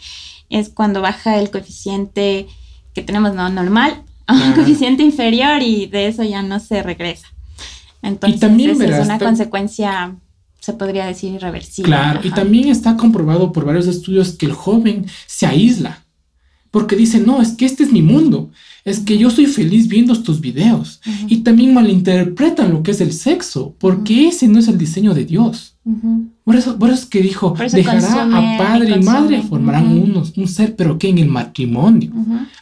es 0.49 0.69
cuando 0.69 1.01
baja 1.01 1.37
el 1.37 1.51
coeficiente 1.51 2.47
que 2.93 3.03
tenemos 3.03 3.35
no 3.35 3.49
normal 3.49 4.03
a 4.25 4.33
un 4.47 4.53
coeficiente 4.53 5.03
inferior 5.03 5.61
y 5.61 5.85
de 5.85 6.07
eso 6.07 6.23
ya 6.23 6.41
no 6.41 6.59
se 6.59 6.81
regresa. 6.81 7.27
Entonces, 8.01 8.37
y 8.37 8.39
también 8.39 8.77
verás, 8.77 8.99
es 8.99 9.05
una 9.05 9.19
consecuencia, 9.19 10.15
se 10.59 10.73
podría 10.73 11.05
decir, 11.05 11.33
irreversible. 11.33 11.87
Claro, 11.87 12.19
y 12.23 12.31
también 12.31 12.67
está 12.67 12.97
comprobado 12.97 13.51
por 13.51 13.63
varios 13.63 13.87
estudios 13.87 14.33
que 14.33 14.47
el 14.47 14.53
joven 14.53 15.05
se 15.25 15.45
aísla. 15.45 16.02
Porque 16.73 16.95
dice, 16.95 17.19
no, 17.19 17.39
es 17.39 17.51
que 17.51 17.65
este 17.65 17.83
es 17.83 17.91
mi 17.91 18.01
mundo. 18.01 18.49
Es 18.83 18.97
que 18.99 19.15
yo 19.15 19.29
soy 19.29 19.45
feliz 19.45 19.87
viendo 19.87 20.11
estos 20.11 20.41
videos. 20.41 21.01
Y 21.27 21.37
también 21.41 21.71
malinterpretan 21.71 22.71
lo 22.71 22.81
que 22.81 22.89
es 22.89 22.99
el 22.99 23.13
sexo, 23.13 23.75
porque 23.77 24.29
ese 24.29 24.47
no 24.47 24.57
es 24.57 24.67
el 24.67 24.79
diseño 24.79 25.13
de 25.13 25.23
Dios. 25.23 25.75
Por 26.43 26.55
eso, 26.55 26.79
por 26.79 26.89
eso 26.89 27.03
es 27.03 27.05
que 27.05 27.21
dijo, 27.21 27.53
dejará 27.71 28.23
a 28.23 28.57
padre 28.57 28.95
y 28.99 29.03
madre, 29.03 29.43
formarán 29.43 29.95
unos, 29.95 30.35
un 30.35 30.47
ser, 30.47 30.75
pero 30.75 30.97
que 30.97 31.09
en 31.09 31.19
el 31.19 31.27
matrimonio. 31.29 32.11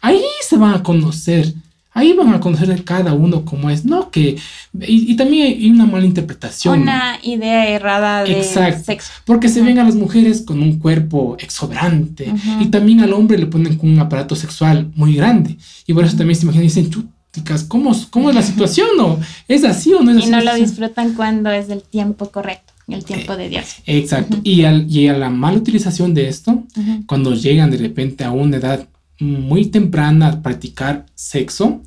Ahí 0.01 0.21
se 0.45 0.57
van 0.57 0.73
a 0.73 0.83
conocer. 0.83 1.53
Ahí 1.93 2.13
van 2.13 2.33
a 2.33 2.39
conocer 2.39 2.83
cada 2.85 3.13
uno 3.13 3.43
como 3.43 3.69
es. 3.69 3.83
No 3.83 4.09
que... 4.11 4.37
Y, 4.79 5.11
y 5.11 5.15
también 5.17 5.47
hay 5.47 5.69
una 5.69 5.85
mala 5.85 6.05
interpretación. 6.05 6.81
Una 6.83 7.19
idea 7.21 7.67
errada 7.67 8.23
de 8.23 8.39
Exacto. 8.39 8.83
sexo. 8.85 9.11
Porque 9.25 9.49
se 9.49 9.59
Ujú. 9.59 9.67
ven 9.67 9.79
a 9.79 9.83
las 9.83 9.95
mujeres 9.95 10.41
con 10.41 10.61
un 10.61 10.79
cuerpo 10.79 11.35
exuberante 11.39 12.31
Ujú. 12.31 12.61
y 12.61 12.65
también 12.67 13.01
al 13.01 13.11
hombre 13.13 13.37
le 13.37 13.45
ponen 13.45 13.75
con 13.77 13.89
un 13.89 13.99
aparato 13.99 14.35
sexual 14.35 14.89
muy 14.95 15.15
grande. 15.15 15.57
Y 15.85 15.93
por 15.93 16.05
eso 16.05 16.15
también 16.15 16.37
se 16.37 16.43
imaginan 16.43 16.63
y 16.63 16.67
dicen, 16.69 16.89
chuticas, 16.89 17.63
¿cómo, 17.65 17.93
¿cómo 18.09 18.29
es 18.29 18.35
la 18.35 18.41
situación? 18.41 18.87
¿O 18.99 19.19
¿Es 19.49 19.63
así 19.65 19.93
o 19.93 20.01
no 20.01 20.11
es 20.11 20.17
Y 20.17 20.19
así? 20.21 20.31
no 20.31 20.37
la 20.37 20.43
lo 20.43 20.51
situación?". 20.51 20.65
disfrutan 20.69 21.13
cuando 21.13 21.51
es 21.51 21.69
el 21.69 21.81
tiempo 21.83 22.29
correcto, 22.31 22.71
el 22.87 23.03
tiempo 23.03 23.35
de 23.35 23.49
Dios. 23.49 23.65
Exacto. 23.85 24.35
Ujú. 24.37 24.41
y, 24.45 24.63
al- 24.63 24.89
y 24.89 25.09
a 25.09 25.17
la 25.17 25.29
mala 25.29 25.57
utilización 25.57 26.13
de 26.13 26.29
esto, 26.29 26.51
Ujú, 26.51 27.03
cuando 27.05 27.33
llegan 27.35 27.69
de 27.69 27.77
repente 27.77 28.23
a 28.23 28.31
una 28.31 28.57
edad 28.57 28.87
muy 29.21 29.67
temprana 29.67 30.27
a 30.27 30.41
practicar 30.41 31.05
sexo, 31.15 31.81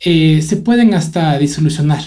eh, 0.00 0.42
se 0.42 0.56
pueden 0.56 0.94
hasta 0.94 1.38
disolucionar. 1.38 2.02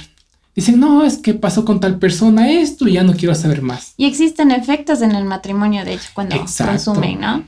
Dicen, 0.55 0.79
no, 0.79 1.05
es 1.05 1.17
que 1.17 1.35
pasó 1.35 1.63
con 1.63 1.79
tal 1.79 1.99
persona 1.99 2.49
esto 2.49 2.87
y 2.87 2.93
ya 2.93 3.03
no 3.03 3.13
quiero 3.13 3.35
saber 3.35 3.61
más. 3.61 3.93
Y 3.95 4.05
existen 4.05 4.49
efectos 4.51 5.03
en 5.03 5.11
el 5.11 5.23
matrimonio, 5.23 5.85
de 5.85 5.93
hecho, 5.93 6.09
cuando 6.13 6.35
Exacto. 6.35 6.93
consumen, 6.93 7.21
¿no? 7.21 7.43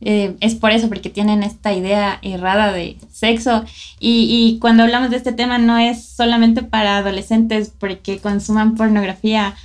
Eh, 0.00 0.36
es 0.40 0.54
por 0.54 0.70
eso, 0.70 0.88
porque 0.88 1.10
tienen 1.10 1.42
esta 1.42 1.72
idea 1.72 2.20
errada 2.22 2.72
de 2.72 2.98
sexo. 3.12 3.64
Y, 3.98 4.28
y 4.30 4.58
cuando 4.60 4.84
hablamos 4.84 5.10
de 5.10 5.16
este 5.16 5.32
tema 5.32 5.58
no 5.58 5.76
es 5.78 6.04
solamente 6.04 6.62
para 6.62 6.98
adolescentes 6.98 7.72
porque 7.76 8.18
consuman 8.18 8.76
pornografía 8.76 9.56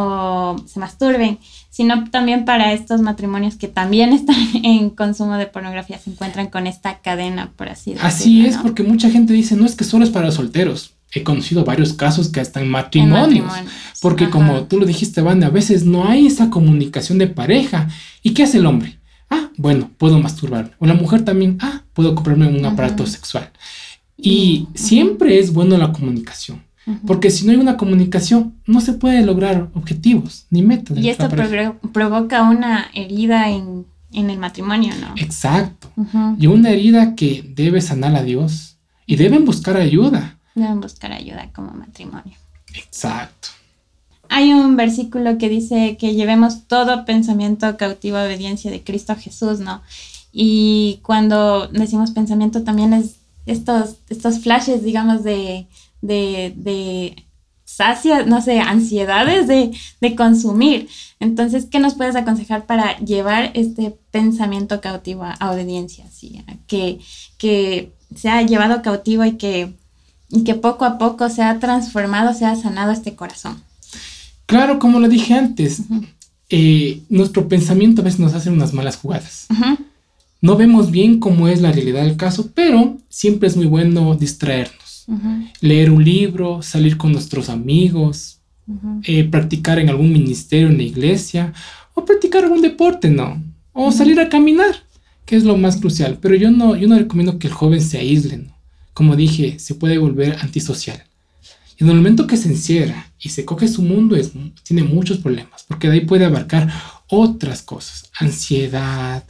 o 0.00 0.56
se 0.66 0.80
masturben, 0.80 1.38
sino 1.70 2.10
también 2.10 2.44
para 2.44 2.72
estos 2.72 3.00
matrimonios 3.00 3.56
que 3.56 3.68
también 3.68 4.12
están 4.12 4.36
en 4.64 4.90
consumo 4.90 5.36
de 5.36 5.46
pornografía, 5.46 5.98
se 5.98 6.10
encuentran 6.10 6.48
con 6.48 6.66
esta 6.66 7.00
cadena, 7.00 7.52
por 7.56 7.68
así 7.68 7.92
decirlo. 7.92 8.08
Así 8.08 8.46
es, 8.46 8.56
¿no? 8.56 8.62
porque 8.62 8.82
mucha 8.82 9.10
gente 9.10 9.32
dice, 9.32 9.56
no 9.56 9.66
es 9.66 9.74
que 9.74 9.84
solo 9.84 10.04
es 10.04 10.10
para 10.10 10.26
los 10.26 10.34
solteros. 10.34 10.94
He 11.12 11.24
conocido 11.24 11.64
varios 11.64 11.92
casos 11.92 12.28
que 12.28 12.40
hasta 12.40 12.60
en 12.60 12.66
En 12.66 12.72
matrimonios. 12.72 13.52
Porque 14.00 14.24
Ajá. 14.24 14.32
como 14.32 14.62
tú 14.64 14.78
lo 14.78 14.86
dijiste, 14.86 15.20
Vane, 15.22 15.44
a 15.44 15.50
veces 15.50 15.84
no 15.84 16.08
hay 16.08 16.26
esa 16.26 16.50
comunicación 16.50 17.18
de 17.18 17.26
pareja. 17.26 17.88
¿Y 18.22 18.32
qué 18.32 18.44
hace 18.44 18.58
el 18.58 18.66
hombre? 18.66 18.98
Ah, 19.28 19.50
bueno, 19.56 19.90
puedo 19.98 20.20
masturbarme. 20.20 20.70
O 20.78 20.86
la 20.86 20.94
mujer 20.94 21.24
también, 21.24 21.58
ah, 21.60 21.82
puedo 21.94 22.14
comprarme 22.14 22.46
un 22.46 22.64
aparato 22.64 23.06
sexual. 23.06 23.50
Y 24.16 24.68
siempre 24.74 25.38
es 25.38 25.52
bueno 25.52 25.76
la 25.78 25.92
comunicación. 25.92 26.62
Porque 27.06 27.30
si 27.30 27.44
no 27.44 27.52
hay 27.52 27.58
una 27.58 27.76
comunicación, 27.76 28.54
no 28.66 28.80
se 28.80 28.92
puede 28.94 29.24
lograr 29.24 29.70
objetivos 29.74 30.46
ni 30.50 30.62
metas. 30.62 30.98
Y 30.98 31.08
esto 31.08 31.28
provoca 31.92 32.42
una 32.42 32.90
herida 32.94 33.50
en, 33.50 33.86
en 34.12 34.30
el 34.30 34.38
matrimonio, 34.38 34.94
¿no? 35.00 35.14
Exacto. 35.16 35.90
Y 36.38 36.46
una 36.46 36.70
herida 36.70 37.14
que 37.14 37.52
debe 37.54 37.80
sanar 37.80 38.16
a 38.16 38.22
Dios. 38.22 38.76
Y 39.06 39.16
deben 39.16 39.44
buscar 39.44 39.76
ayuda. 39.76 40.38
Deben 40.54 40.80
buscar 40.80 41.12
ayuda 41.12 41.50
como 41.52 41.72
matrimonio. 41.72 42.36
Exacto. 42.74 43.48
Hay 44.28 44.52
un 44.52 44.76
versículo 44.76 45.38
que 45.38 45.48
dice 45.48 45.96
que 45.98 46.14
llevemos 46.14 46.68
todo 46.68 47.04
pensamiento 47.04 47.76
cautivo 47.76 48.16
a 48.16 48.24
obediencia 48.24 48.70
de 48.70 48.84
Cristo 48.84 49.16
Jesús, 49.16 49.58
¿no? 49.58 49.82
Y 50.32 51.00
cuando 51.02 51.66
decimos 51.66 52.12
pensamiento 52.12 52.62
también 52.62 52.92
es 52.92 53.16
estos, 53.46 53.96
estos 54.08 54.38
flashes, 54.38 54.84
digamos, 54.84 55.24
de, 55.24 55.66
de, 56.00 56.54
de 56.56 57.24
no 58.26 58.42
sé, 58.42 58.60
ansiedades 58.60 59.46
de, 59.46 59.70
de 60.00 60.14
consumir. 60.14 60.88
Entonces, 61.18 61.66
¿qué 61.70 61.78
nos 61.78 61.94
puedes 61.94 62.16
aconsejar 62.16 62.66
para 62.66 62.98
llevar 62.98 63.52
este 63.54 63.96
pensamiento 64.10 64.80
cautivo 64.80 65.24
a, 65.24 65.32
a 65.32 65.50
obediencia? 65.50 66.04
¿sí? 66.12 66.44
A 66.46 66.56
Que, 66.66 66.98
que 67.38 67.92
sea 68.14 68.42
llevado 68.42 68.82
cautivo 68.82 69.24
y 69.24 69.32
que, 69.32 69.72
y 70.28 70.44
que 70.44 70.54
poco 70.54 70.84
a 70.84 70.98
poco 70.98 71.28
sea 71.30 71.58
transformado, 71.58 72.34
sea 72.34 72.56
sanado 72.56 72.92
este 72.92 73.14
corazón. 73.14 73.62
Claro, 74.46 74.78
como 74.78 74.98
lo 74.98 75.08
dije 75.08 75.34
antes, 75.34 75.82
eh, 76.48 77.02
nuestro 77.08 77.48
pensamiento 77.48 78.02
a 78.02 78.04
veces 78.04 78.20
nos 78.20 78.34
hace 78.34 78.50
unas 78.50 78.72
malas 78.74 78.96
jugadas. 78.96 79.46
No 80.40 80.56
vemos 80.56 80.90
bien 80.90 81.20
cómo 81.20 81.48
es 81.48 81.60
la 81.60 81.70
realidad 81.70 82.02
del 82.02 82.16
caso, 82.16 82.50
pero 82.52 82.98
siempre 83.08 83.48
es 83.48 83.56
muy 83.56 83.66
bueno 83.66 84.16
distraernos. 84.16 84.79
Ujú, 85.10 85.44
Leer 85.60 85.90
un 85.90 86.04
libro, 86.04 86.62
salir 86.62 86.96
con 86.96 87.12
nuestros 87.12 87.48
amigos, 87.48 88.38
ujú, 88.66 89.00
eh, 89.04 89.24
practicar 89.24 89.78
en 89.78 89.88
algún 89.88 90.12
ministerio 90.12 90.68
en 90.68 90.76
la 90.76 90.84
iglesia, 90.84 91.52
o 91.94 92.04
practicar 92.04 92.44
algún 92.44 92.62
deporte, 92.62 93.10
¿no? 93.10 93.42
O 93.72 93.88
Ujú. 93.88 93.92
salir 93.92 94.18
a 94.20 94.28
caminar, 94.28 94.74
que 95.26 95.36
es 95.36 95.44
lo 95.44 95.56
más 95.56 95.76
crucial. 95.78 96.18
Pero 96.22 96.34
yo 96.36 96.50
no, 96.50 96.76
yo 96.76 96.86
no 96.88 96.96
recomiendo 96.96 97.38
que 97.38 97.48
el 97.48 97.52
joven 97.52 97.80
se 97.80 97.98
aísle, 97.98 98.36
¿no? 98.38 98.56
Como 98.94 99.16
dije, 99.16 99.58
se 99.58 99.74
puede 99.74 99.98
volver 99.98 100.36
antisocial. 100.40 101.02
Y 101.78 101.84
en 101.84 101.90
el 101.90 101.96
momento 101.96 102.26
que 102.26 102.36
se 102.36 102.48
encierra 102.48 103.10
y 103.18 103.30
se 103.30 103.44
coge 103.44 103.66
su 103.66 103.82
mundo, 103.82 104.14
es, 104.14 104.32
tiene 104.62 104.82
muchos 104.84 105.18
problemas, 105.18 105.64
porque 105.66 105.88
de 105.88 105.94
ahí 105.94 106.00
puede 106.02 106.26
abarcar 106.26 106.70
otras 107.08 107.62
cosas, 107.62 108.10
ansiedad, 108.18 109.24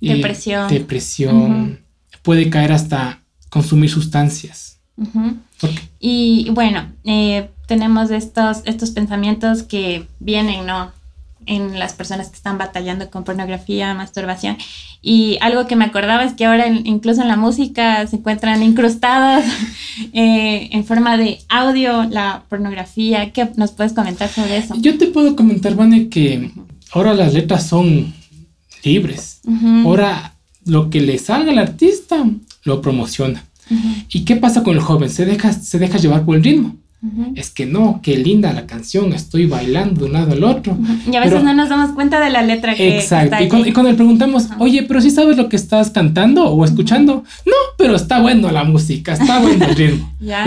eh, 0.00 0.14
Depresión. 0.16 0.68
depresión, 0.68 1.80
puede 2.22 2.48
caer 2.50 2.72
hasta 2.72 3.20
consumir 3.50 3.90
sustancias. 3.90 4.78
Y 5.98 6.50
bueno, 6.50 6.86
eh, 7.04 7.50
tenemos 7.66 8.10
estos, 8.10 8.58
estos 8.64 8.90
pensamientos 8.90 9.62
que 9.62 10.06
vienen, 10.20 10.66
¿no? 10.66 10.92
En 11.44 11.78
las 11.78 11.92
personas 11.92 12.28
que 12.28 12.36
están 12.36 12.58
batallando 12.58 13.10
con 13.10 13.24
pornografía, 13.24 13.94
masturbación. 13.94 14.56
Y 15.00 15.38
algo 15.40 15.66
que 15.66 15.74
me 15.74 15.84
acordaba 15.84 16.24
es 16.24 16.34
que 16.34 16.44
ahora 16.44 16.68
incluso 16.68 17.22
en 17.22 17.28
la 17.28 17.36
música 17.36 18.06
se 18.06 18.16
encuentran 18.16 18.62
incrustados 18.62 19.44
eh, 20.12 20.68
en 20.70 20.84
forma 20.84 21.16
de 21.16 21.40
audio 21.48 22.04
la 22.04 22.44
pornografía. 22.48 23.32
¿Qué 23.32 23.48
nos 23.56 23.72
puedes 23.72 23.92
comentar 23.92 24.28
sobre 24.28 24.58
eso? 24.58 24.74
Yo 24.78 24.98
te 24.98 25.06
puedo 25.06 25.34
comentar, 25.34 25.74
Vane, 25.74 26.08
que 26.08 26.52
ahora 26.92 27.14
las 27.14 27.34
letras 27.34 27.66
son 27.66 28.14
libres. 28.84 29.40
Ahora 29.84 30.34
lo 30.64 30.90
que 30.90 31.00
le 31.00 31.18
salga 31.18 31.50
al 31.50 31.58
artista 31.58 32.24
lo 32.64 32.80
promociona. 32.80 33.44
¿Y 34.12 34.24
qué 34.24 34.36
pasa 34.36 34.62
con 34.62 34.74
el 34.76 34.82
joven? 34.82 35.08
¿Se 35.10 35.24
deja, 35.24 35.52
se 35.52 35.78
deja 35.78 35.98
llevar 35.98 36.24
por 36.24 36.36
el 36.36 36.42
ritmo? 36.44 36.76
Es 37.34 37.50
que 37.50 37.66
no, 37.66 37.98
qué 38.00 38.16
linda 38.16 38.52
la 38.52 38.64
canción, 38.64 39.12
estoy 39.12 39.46
bailando 39.46 40.02
de 40.02 40.06
un 40.06 40.12
lado 40.12 40.32
al 40.32 40.44
otro. 40.44 40.78
Y 41.10 41.16
a 41.16 41.18
veces 41.20 41.32
Pero- 41.34 41.42
no 41.44 41.52
nos 41.54 41.68
damos 41.68 41.90
cuenta 41.96 42.20
de 42.20 42.30
la 42.30 42.42
letra 42.42 42.76
que 42.76 42.98
Exacto. 42.98 43.24
está 43.34 43.42
Y 43.42 43.48
cuando, 43.48 43.64
allí. 43.64 43.70
y 43.70 43.74
cuando 43.74 43.90
le 43.90 43.96
preguntamos, 43.96 44.48
oye, 44.60 44.84
pero 44.84 45.00
si 45.00 45.10
sabes 45.10 45.36
lo 45.36 45.48
que 45.48 45.56
estás 45.56 45.90
cantando 45.90 46.44
o 46.48 46.64
escuchando, 46.64 47.24
no, 47.44 47.52
pero 47.76 47.96
está 47.96 48.20
bueno 48.20 48.52
la 48.52 48.62
música, 48.62 49.14
está 49.14 49.40
bueno 49.40 49.64
el 49.64 49.74
ritmo. 49.74 50.12
Ya. 50.20 50.44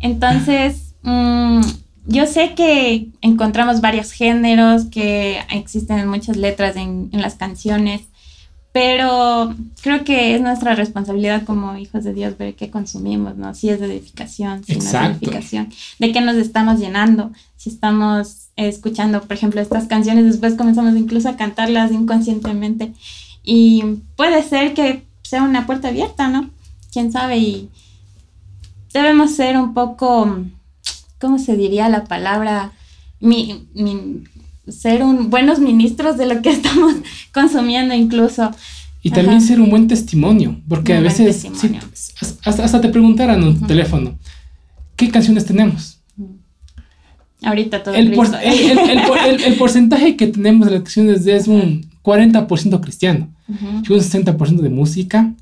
Entonces, 0.00 0.94
mm, 1.02 1.60
yo 2.06 2.26
sé 2.26 2.54
que 2.56 3.08
encontramos 3.20 3.80
varios 3.80 4.12
géneros, 4.12 4.86
que 4.86 5.38
existen 5.52 6.08
muchas 6.08 6.36
letras 6.36 6.76
en, 6.76 7.10
en 7.12 7.20
las 7.20 7.34
canciones, 7.34 8.02
pero 8.72 9.54
creo 9.82 10.04
que 10.04 10.34
es 10.34 10.40
nuestra 10.40 10.74
responsabilidad 10.76 11.44
como 11.44 11.76
hijos 11.76 12.04
de 12.04 12.14
Dios 12.14 12.38
ver 12.38 12.54
qué 12.54 12.70
consumimos, 12.70 13.36
¿no? 13.36 13.54
Si 13.54 13.68
es 13.68 13.80
de 13.80 13.86
edificación, 13.86 14.62
si 14.64 14.72
no 14.74 14.78
es 14.78 14.84
de 14.84 14.90
Exacto. 14.90 15.16
edificación, 15.18 15.68
de 15.98 16.12
qué 16.12 16.20
nos 16.20 16.36
estamos 16.36 16.78
llenando, 16.78 17.32
si 17.56 17.70
estamos 17.70 18.48
escuchando, 18.56 19.22
por 19.22 19.32
ejemplo, 19.32 19.60
estas 19.60 19.86
canciones, 19.86 20.24
después 20.24 20.54
comenzamos 20.54 20.94
incluso 20.96 21.28
a 21.28 21.36
cantarlas 21.36 21.90
inconscientemente 21.92 22.92
y 23.42 23.82
puede 24.16 24.42
ser 24.42 24.74
que 24.74 25.04
sea 25.22 25.42
una 25.42 25.66
puerta 25.66 25.88
abierta, 25.88 26.28
¿no? 26.28 26.50
Quién 26.92 27.10
sabe 27.10 27.38
y 27.38 27.70
debemos 28.92 29.32
ser 29.34 29.56
un 29.56 29.74
poco, 29.74 30.38
¿cómo 31.20 31.38
se 31.38 31.56
diría 31.56 31.88
la 31.88 32.04
palabra? 32.04 32.72
Mi, 33.20 33.66
mi- 33.74 34.24
ser 34.70 35.02
un, 35.02 35.30
buenos 35.30 35.58
ministros 35.60 36.16
de 36.16 36.26
lo 36.26 36.42
que 36.42 36.50
estamos 36.58 36.94
consumiendo 37.32 37.94
incluso. 37.94 38.50
Y 39.02 39.10
también 39.10 39.38
Ajá. 39.38 39.46
ser 39.46 39.60
un 39.60 39.70
buen 39.70 39.88
testimonio, 39.88 40.60
porque 40.68 40.92
Un 40.92 40.98
a 40.98 41.00
veces 41.02 41.42
testimonio. 41.42 41.80
hasta, 42.44 42.64
hasta 42.64 42.80
te 42.82 42.88
preguntaran 42.90 43.42
en 43.42 43.58
tu 43.58 43.66
teléfono, 43.66 44.18
¿qué 44.96 45.08
canciones 45.10 45.46
tenemos? 45.46 45.98
Ahorita 47.42 47.82
todo 47.82 47.94
El, 47.94 48.12
por- 48.12 48.26
el- 48.26 48.70
el- 48.78 48.90
el 48.90 49.02
por- 49.06 49.18
el- 49.18 49.42
el 49.42 49.54
porcentaje 49.54 50.16
que 50.16 50.26
tenemos 50.26 50.66
de 50.66 50.74
las 50.74 50.82
canciones 50.82 51.26
es 51.26 51.48
un 51.48 51.86
40% 52.02 52.80
cristiano 52.80 53.28
y 53.48 53.92
un 53.92 54.00
60% 54.00 54.60
de 54.60 54.68
música 54.68 55.32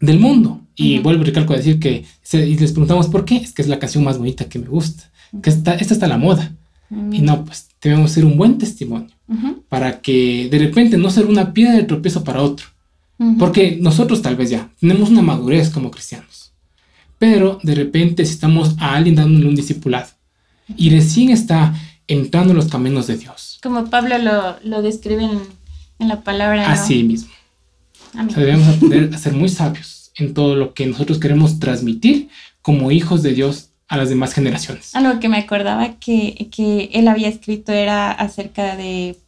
del 0.00 0.18
mundo. 0.18 0.60
Y 0.74 1.00
vuelvo, 1.00 1.22
recalco 1.24 1.52
a 1.52 1.56
decir 1.58 1.78
que, 1.78 2.04
y 2.32 2.56
les 2.56 2.72
preguntamos 2.72 3.08
por 3.08 3.26
qué, 3.26 3.36
es 3.36 3.52
que 3.52 3.60
es 3.60 3.68
la 3.68 3.78
canción 3.78 4.02
más 4.04 4.16
bonita 4.16 4.46
que 4.46 4.58
me 4.58 4.66
gusta, 4.68 5.04
que 5.42 5.50
está, 5.50 5.74
esta 5.74 5.92
está 5.92 6.06
la 6.06 6.16
moda. 6.16 6.52
Y 7.10 7.20
no, 7.20 7.44
pues 7.44 7.68
debemos 7.82 8.12
ser 8.12 8.24
un 8.24 8.36
buen 8.36 8.58
testimonio 8.58 9.10
para 9.68 10.00
que 10.00 10.48
de 10.50 10.58
repente 10.58 10.98
no 10.98 11.10
ser 11.10 11.26
una 11.26 11.52
piedra 11.52 11.74
de 11.74 11.84
tropiezo 11.84 12.22
para 12.22 12.42
otro. 12.42 12.66
Porque 13.38 13.78
nosotros 13.80 14.20
tal 14.20 14.34
vez 14.34 14.50
ya 14.50 14.70
tenemos 14.80 15.10
una 15.10 15.22
madurez 15.22 15.70
como 15.70 15.92
cristianos. 15.92 16.52
Pero 17.18 17.60
de 17.62 17.74
repente 17.74 18.24
si 18.24 18.32
estamos 18.32 18.74
a 18.78 18.94
alguien 18.94 19.14
dándole 19.14 19.46
un 19.46 19.54
discipulado 19.54 20.08
y 20.76 20.90
recién 20.90 21.30
está 21.30 21.74
entrando 22.08 22.50
en 22.50 22.56
los 22.56 22.68
caminos 22.68 23.06
de 23.06 23.16
Dios. 23.16 23.58
Como 23.62 23.86
Pablo 23.86 24.18
lo, 24.18 24.56
lo 24.64 24.82
describe 24.82 25.24
en, 25.24 26.08
la 26.08 26.22
palabra. 26.22 26.72
Así 26.72 27.04
mismo. 27.04 27.30
debemos 28.34 28.68
aprender 28.68 29.14
a 29.14 29.18
ser 29.18 29.34
muy 29.34 29.48
sabios 29.48 30.10
en 30.16 30.34
todo 30.34 30.56
lo 30.56 30.74
que 30.74 30.86
nosotros 30.86 31.18
queremos 31.18 31.60
transmitir 31.60 32.28
como 32.60 32.90
hijos 32.90 33.22
de 33.22 33.34
Dios 33.34 33.71
a 33.92 33.98
las 33.98 34.08
demás 34.08 34.32
generaciones. 34.32 34.96
Algo 34.96 35.20
que 35.20 35.28
me 35.28 35.36
acordaba 35.36 35.96
que, 35.96 36.48
que 36.50 36.88
él 36.94 37.08
había 37.08 37.28
escrito 37.28 37.72
era 37.72 38.10
acerca 38.10 38.74
de, 38.74 39.18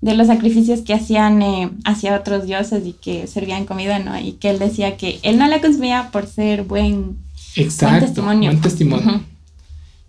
de 0.00 0.14
los 0.14 0.28
sacrificios 0.28 0.80
que 0.80 0.94
hacían 0.94 1.42
eh, 1.42 1.70
hacia 1.84 2.16
otros 2.16 2.46
dioses 2.46 2.86
y 2.86 2.94
que 2.94 3.26
servían 3.26 3.66
comida, 3.66 3.98
¿no? 3.98 4.18
Y 4.18 4.32
que 4.32 4.48
él 4.48 4.58
decía 4.58 4.96
que 4.96 5.20
él 5.22 5.38
no 5.38 5.46
la 5.46 5.60
consumía 5.60 6.08
por 6.12 6.26
ser 6.26 6.62
buen, 6.62 7.18
Exacto, 7.56 8.06
testimonio. 8.06 8.52
Buen 8.52 8.62
testimonio. 8.62 9.20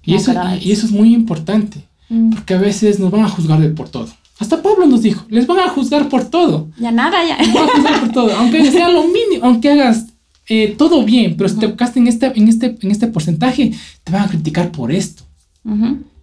y, 0.05 0.15
eso, 0.15 0.33
y, 0.61 0.71
eso 0.71 0.85
es 0.85 0.93
muy 0.93 1.13
importante, 1.13 1.83
mm. 2.07 2.29
porque 2.29 2.53
a 2.53 2.59
veces 2.59 3.01
nos 3.01 3.11
van 3.11 3.25
a 3.25 3.29
juzgar 3.29 3.59
por 3.73 3.89
todo. 3.89 4.07
Hasta 4.39 4.61
Pablo 4.61 4.85
nos 4.85 5.01
dijo, 5.01 5.25
les 5.27 5.45
van 5.45 5.59
a 5.59 5.67
juzgar 5.67 6.07
por 6.07 6.23
todo. 6.29 6.69
Ya 6.79 6.93
nada, 6.93 7.17
ya. 7.27 7.35
van 7.53 7.69
a 7.69 7.73
juzgar 7.73 7.99
por 7.99 8.11
todo, 8.13 8.37
aunque 8.37 8.71
sea 8.71 8.87
lo 8.87 9.03
mínimo, 9.03 9.43
aunque 9.43 9.69
hagas 9.69 10.05
eh, 10.49 10.75
todo 10.77 11.03
bien, 11.03 11.35
pero 11.35 11.49
si 11.49 11.57
te 11.57 11.67
buscaste 11.67 11.99
en 11.99 12.07
este, 12.07 12.31
en, 12.35 12.47
este, 12.47 12.77
en 12.81 12.91
este 12.91 13.07
porcentaje, 13.07 13.71
te 14.03 14.11
van 14.11 14.23
a 14.23 14.27
criticar 14.27 14.71
por 14.71 14.91
esto. 14.91 15.23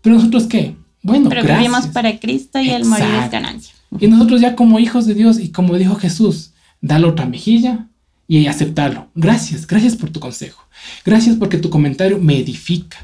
Pero 0.01 0.17
nosotros 0.17 0.45
qué? 0.45 0.75
Bueno, 1.03 1.29
pero 1.29 1.43
vivimos 1.43 1.87
para 1.89 2.19
Cristo 2.19 2.59
y 2.59 2.71
el 2.71 2.87
morir 2.87 3.07
es 3.23 3.31
ganancia. 3.31 3.75
Y 4.01 4.07
nosotros 4.07 4.41
ya 4.41 4.57
como 4.57 4.79
hijos 4.79 5.07
de 5.07 5.15
Dios 5.15 5.39
y 5.39 5.51
como 5.51 5.77
dijo 5.77 5.97
Jesús, 5.97 6.53
dale 6.81 7.07
otra 7.07 7.27
mejilla 7.27 7.89
y 8.27 8.47
aceptarlo. 8.47 9.11
Gracias, 9.15 9.67
gracias 9.67 9.97
por 9.97 10.11
tu 10.11 10.21
consejo. 10.21 10.67
Gracias 11.05 11.37
porque 11.37 11.59
tu 11.59 11.69
comentario 11.69 12.19
me 12.19 12.39
edifica. 12.39 12.99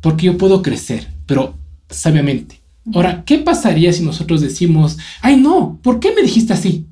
Porque 0.00 0.26
yo 0.26 0.38
puedo 0.38 0.62
crecer, 0.62 1.08
pero 1.26 1.56
sabiamente. 1.90 2.60
Ahora, 2.92 3.24
¿qué 3.24 3.38
pasaría 3.38 3.92
si 3.92 4.02
nosotros 4.02 4.40
decimos, 4.40 4.98
ay 5.22 5.36
no, 5.36 5.80
¿por 5.82 6.00
qué 6.00 6.12
me 6.14 6.22
dijiste 6.22 6.52
así? 6.52 6.86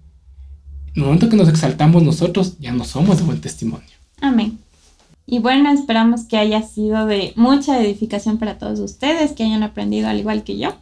En 0.94 1.02
el 1.02 1.04
momento 1.04 1.28
que 1.28 1.36
nos 1.36 1.48
exaltamos 1.48 2.02
nosotros, 2.02 2.58
ya 2.58 2.72
no 2.72 2.84
somos 2.84 3.18
de 3.18 3.24
buen 3.24 3.40
testimonio. 3.40 3.88
Amén. 4.20 4.58
Y 5.26 5.38
bueno, 5.38 5.70
esperamos 5.72 6.24
que 6.24 6.36
haya 6.36 6.62
sido 6.62 7.06
de 7.06 7.32
mucha 7.36 7.80
edificación 7.80 8.38
para 8.38 8.58
todos 8.58 8.80
ustedes, 8.80 9.32
que 9.32 9.44
hayan 9.44 9.62
aprendido 9.62 10.08
al 10.08 10.18
igual 10.18 10.44
que 10.44 10.58
yo, 10.58 10.74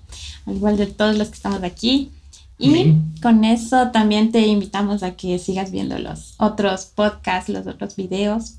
al 0.46 0.56
igual 0.56 0.76
de 0.76 0.86
todos 0.86 1.16
los 1.16 1.28
que 1.28 1.34
estamos 1.34 1.62
aquí. 1.62 2.10
Y 2.58 2.94
con 3.22 3.44
eso 3.44 3.90
también 3.90 4.32
te 4.32 4.46
invitamos 4.46 5.02
a 5.02 5.12
que 5.12 5.38
sigas 5.38 5.70
viendo 5.70 5.98
los 5.98 6.34
otros 6.38 6.86
podcasts, 6.86 7.48
los 7.48 7.66
otros 7.66 7.96
videos. 7.96 8.54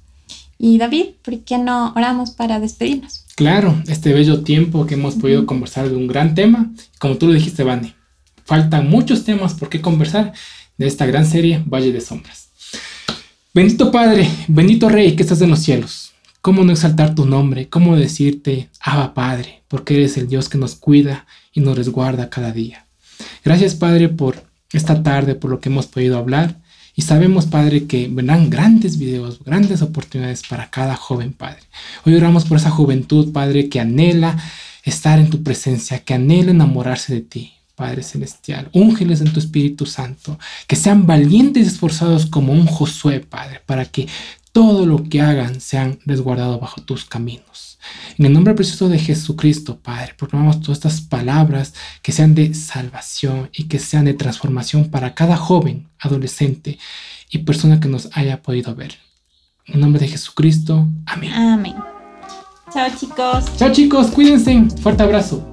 Y 0.57 0.77
David, 0.77 1.07
¿por 1.23 1.39
qué 1.39 1.57
no 1.57 1.93
oramos 1.95 2.31
para 2.31 2.59
despedirnos? 2.59 3.25
Claro, 3.35 3.79
este 3.87 4.13
bello 4.13 4.43
tiempo 4.43 4.85
que 4.85 4.95
hemos 4.95 5.15
podido 5.15 5.45
conversar 5.45 5.89
de 5.89 5.95
un 5.95 6.07
gran 6.07 6.33
tema. 6.33 6.71
Como 6.99 7.17
tú 7.17 7.27
lo 7.27 7.33
dijiste, 7.33 7.63
Vani, 7.63 7.93
faltan 8.45 8.89
muchos 8.89 9.23
temas 9.23 9.53
por 9.53 9.69
qué 9.69 9.81
conversar 9.81 10.33
de 10.81 10.87
esta 10.87 11.05
gran 11.05 11.27
serie 11.27 11.63
Valle 11.67 11.91
de 11.91 12.01
Sombras. 12.01 12.49
Bendito 13.53 13.91
Padre, 13.91 14.27
bendito 14.47 14.89
Rey 14.89 15.15
que 15.15 15.21
estás 15.21 15.39
en 15.41 15.51
los 15.51 15.59
cielos. 15.59 16.13
¿Cómo 16.41 16.63
no 16.63 16.71
exaltar 16.71 17.13
tu 17.13 17.25
nombre? 17.25 17.69
¿Cómo 17.69 17.95
decirte, 17.95 18.69
Abba 18.79 19.13
Padre? 19.13 19.61
Porque 19.67 19.93
eres 19.93 20.17
el 20.17 20.27
Dios 20.27 20.49
que 20.49 20.57
nos 20.57 20.73
cuida 20.73 21.27
y 21.53 21.59
nos 21.59 21.77
resguarda 21.77 22.31
cada 22.31 22.51
día. 22.51 22.87
Gracias 23.45 23.75
Padre 23.75 24.09
por 24.09 24.43
esta 24.73 25.03
tarde, 25.03 25.35
por 25.35 25.51
lo 25.51 25.59
que 25.59 25.69
hemos 25.69 25.85
podido 25.85 26.17
hablar. 26.17 26.57
Y 26.95 27.03
sabemos, 27.03 27.45
Padre, 27.45 27.85
que 27.85 28.07
vendrán 28.11 28.49
grandes 28.49 28.97
videos, 28.97 29.43
grandes 29.43 29.83
oportunidades 29.83 30.41
para 30.49 30.71
cada 30.71 30.95
joven, 30.95 31.31
Padre. 31.31 31.61
Hoy 32.05 32.15
oramos 32.15 32.45
por 32.45 32.57
esa 32.57 32.71
juventud, 32.71 33.31
Padre, 33.31 33.69
que 33.69 33.79
anhela 33.79 34.35
estar 34.83 35.19
en 35.19 35.29
tu 35.29 35.43
presencia, 35.43 35.99
que 35.99 36.15
anhela 36.15 36.49
enamorarse 36.49 37.13
de 37.13 37.21
ti. 37.21 37.53
Padre 37.81 38.03
Celestial. 38.03 38.69
Úngeles 38.73 39.21
en 39.21 39.33
tu 39.33 39.39
Espíritu 39.39 39.87
Santo, 39.87 40.37
que 40.67 40.75
sean 40.75 41.07
valientes 41.07 41.63
y 41.63 41.67
esforzados 41.67 42.27
como 42.27 42.53
un 42.53 42.67
Josué, 42.67 43.21
Padre, 43.21 43.59
para 43.65 43.85
que 43.85 44.07
todo 44.51 44.85
lo 44.85 45.03
que 45.03 45.19
hagan 45.19 45.59
sean 45.59 45.97
resguardados 46.05 46.61
bajo 46.61 46.83
tus 46.83 47.05
caminos. 47.05 47.79
En 48.19 48.27
el 48.27 48.33
nombre 48.33 48.53
precioso 48.53 48.87
de 48.87 48.99
Jesucristo, 48.99 49.79
Padre, 49.79 50.13
proclamamos 50.15 50.61
todas 50.61 50.77
estas 50.77 51.01
palabras 51.01 51.73
que 52.03 52.11
sean 52.11 52.35
de 52.35 52.53
salvación 52.53 53.49
y 53.51 53.63
que 53.63 53.79
sean 53.79 54.05
de 54.05 54.13
transformación 54.13 54.91
para 54.91 55.15
cada 55.15 55.35
joven, 55.35 55.87
adolescente 55.97 56.77
y 57.31 57.39
persona 57.39 57.79
que 57.79 57.87
nos 57.87 58.09
haya 58.13 58.43
podido 58.43 58.75
ver. 58.75 58.99
En 59.65 59.75
el 59.75 59.81
nombre 59.81 60.01
de 60.01 60.09
Jesucristo, 60.09 60.87
amén. 61.07 61.33
Amén. 61.33 61.75
Chao 62.71 62.89
chicos. 62.95 63.45
Chao 63.57 63.71
chicos, 63.71 64.11
cuídense. 64.11 64.67
Fuerte 64.83 65.01
abrazo. 65.01 65.50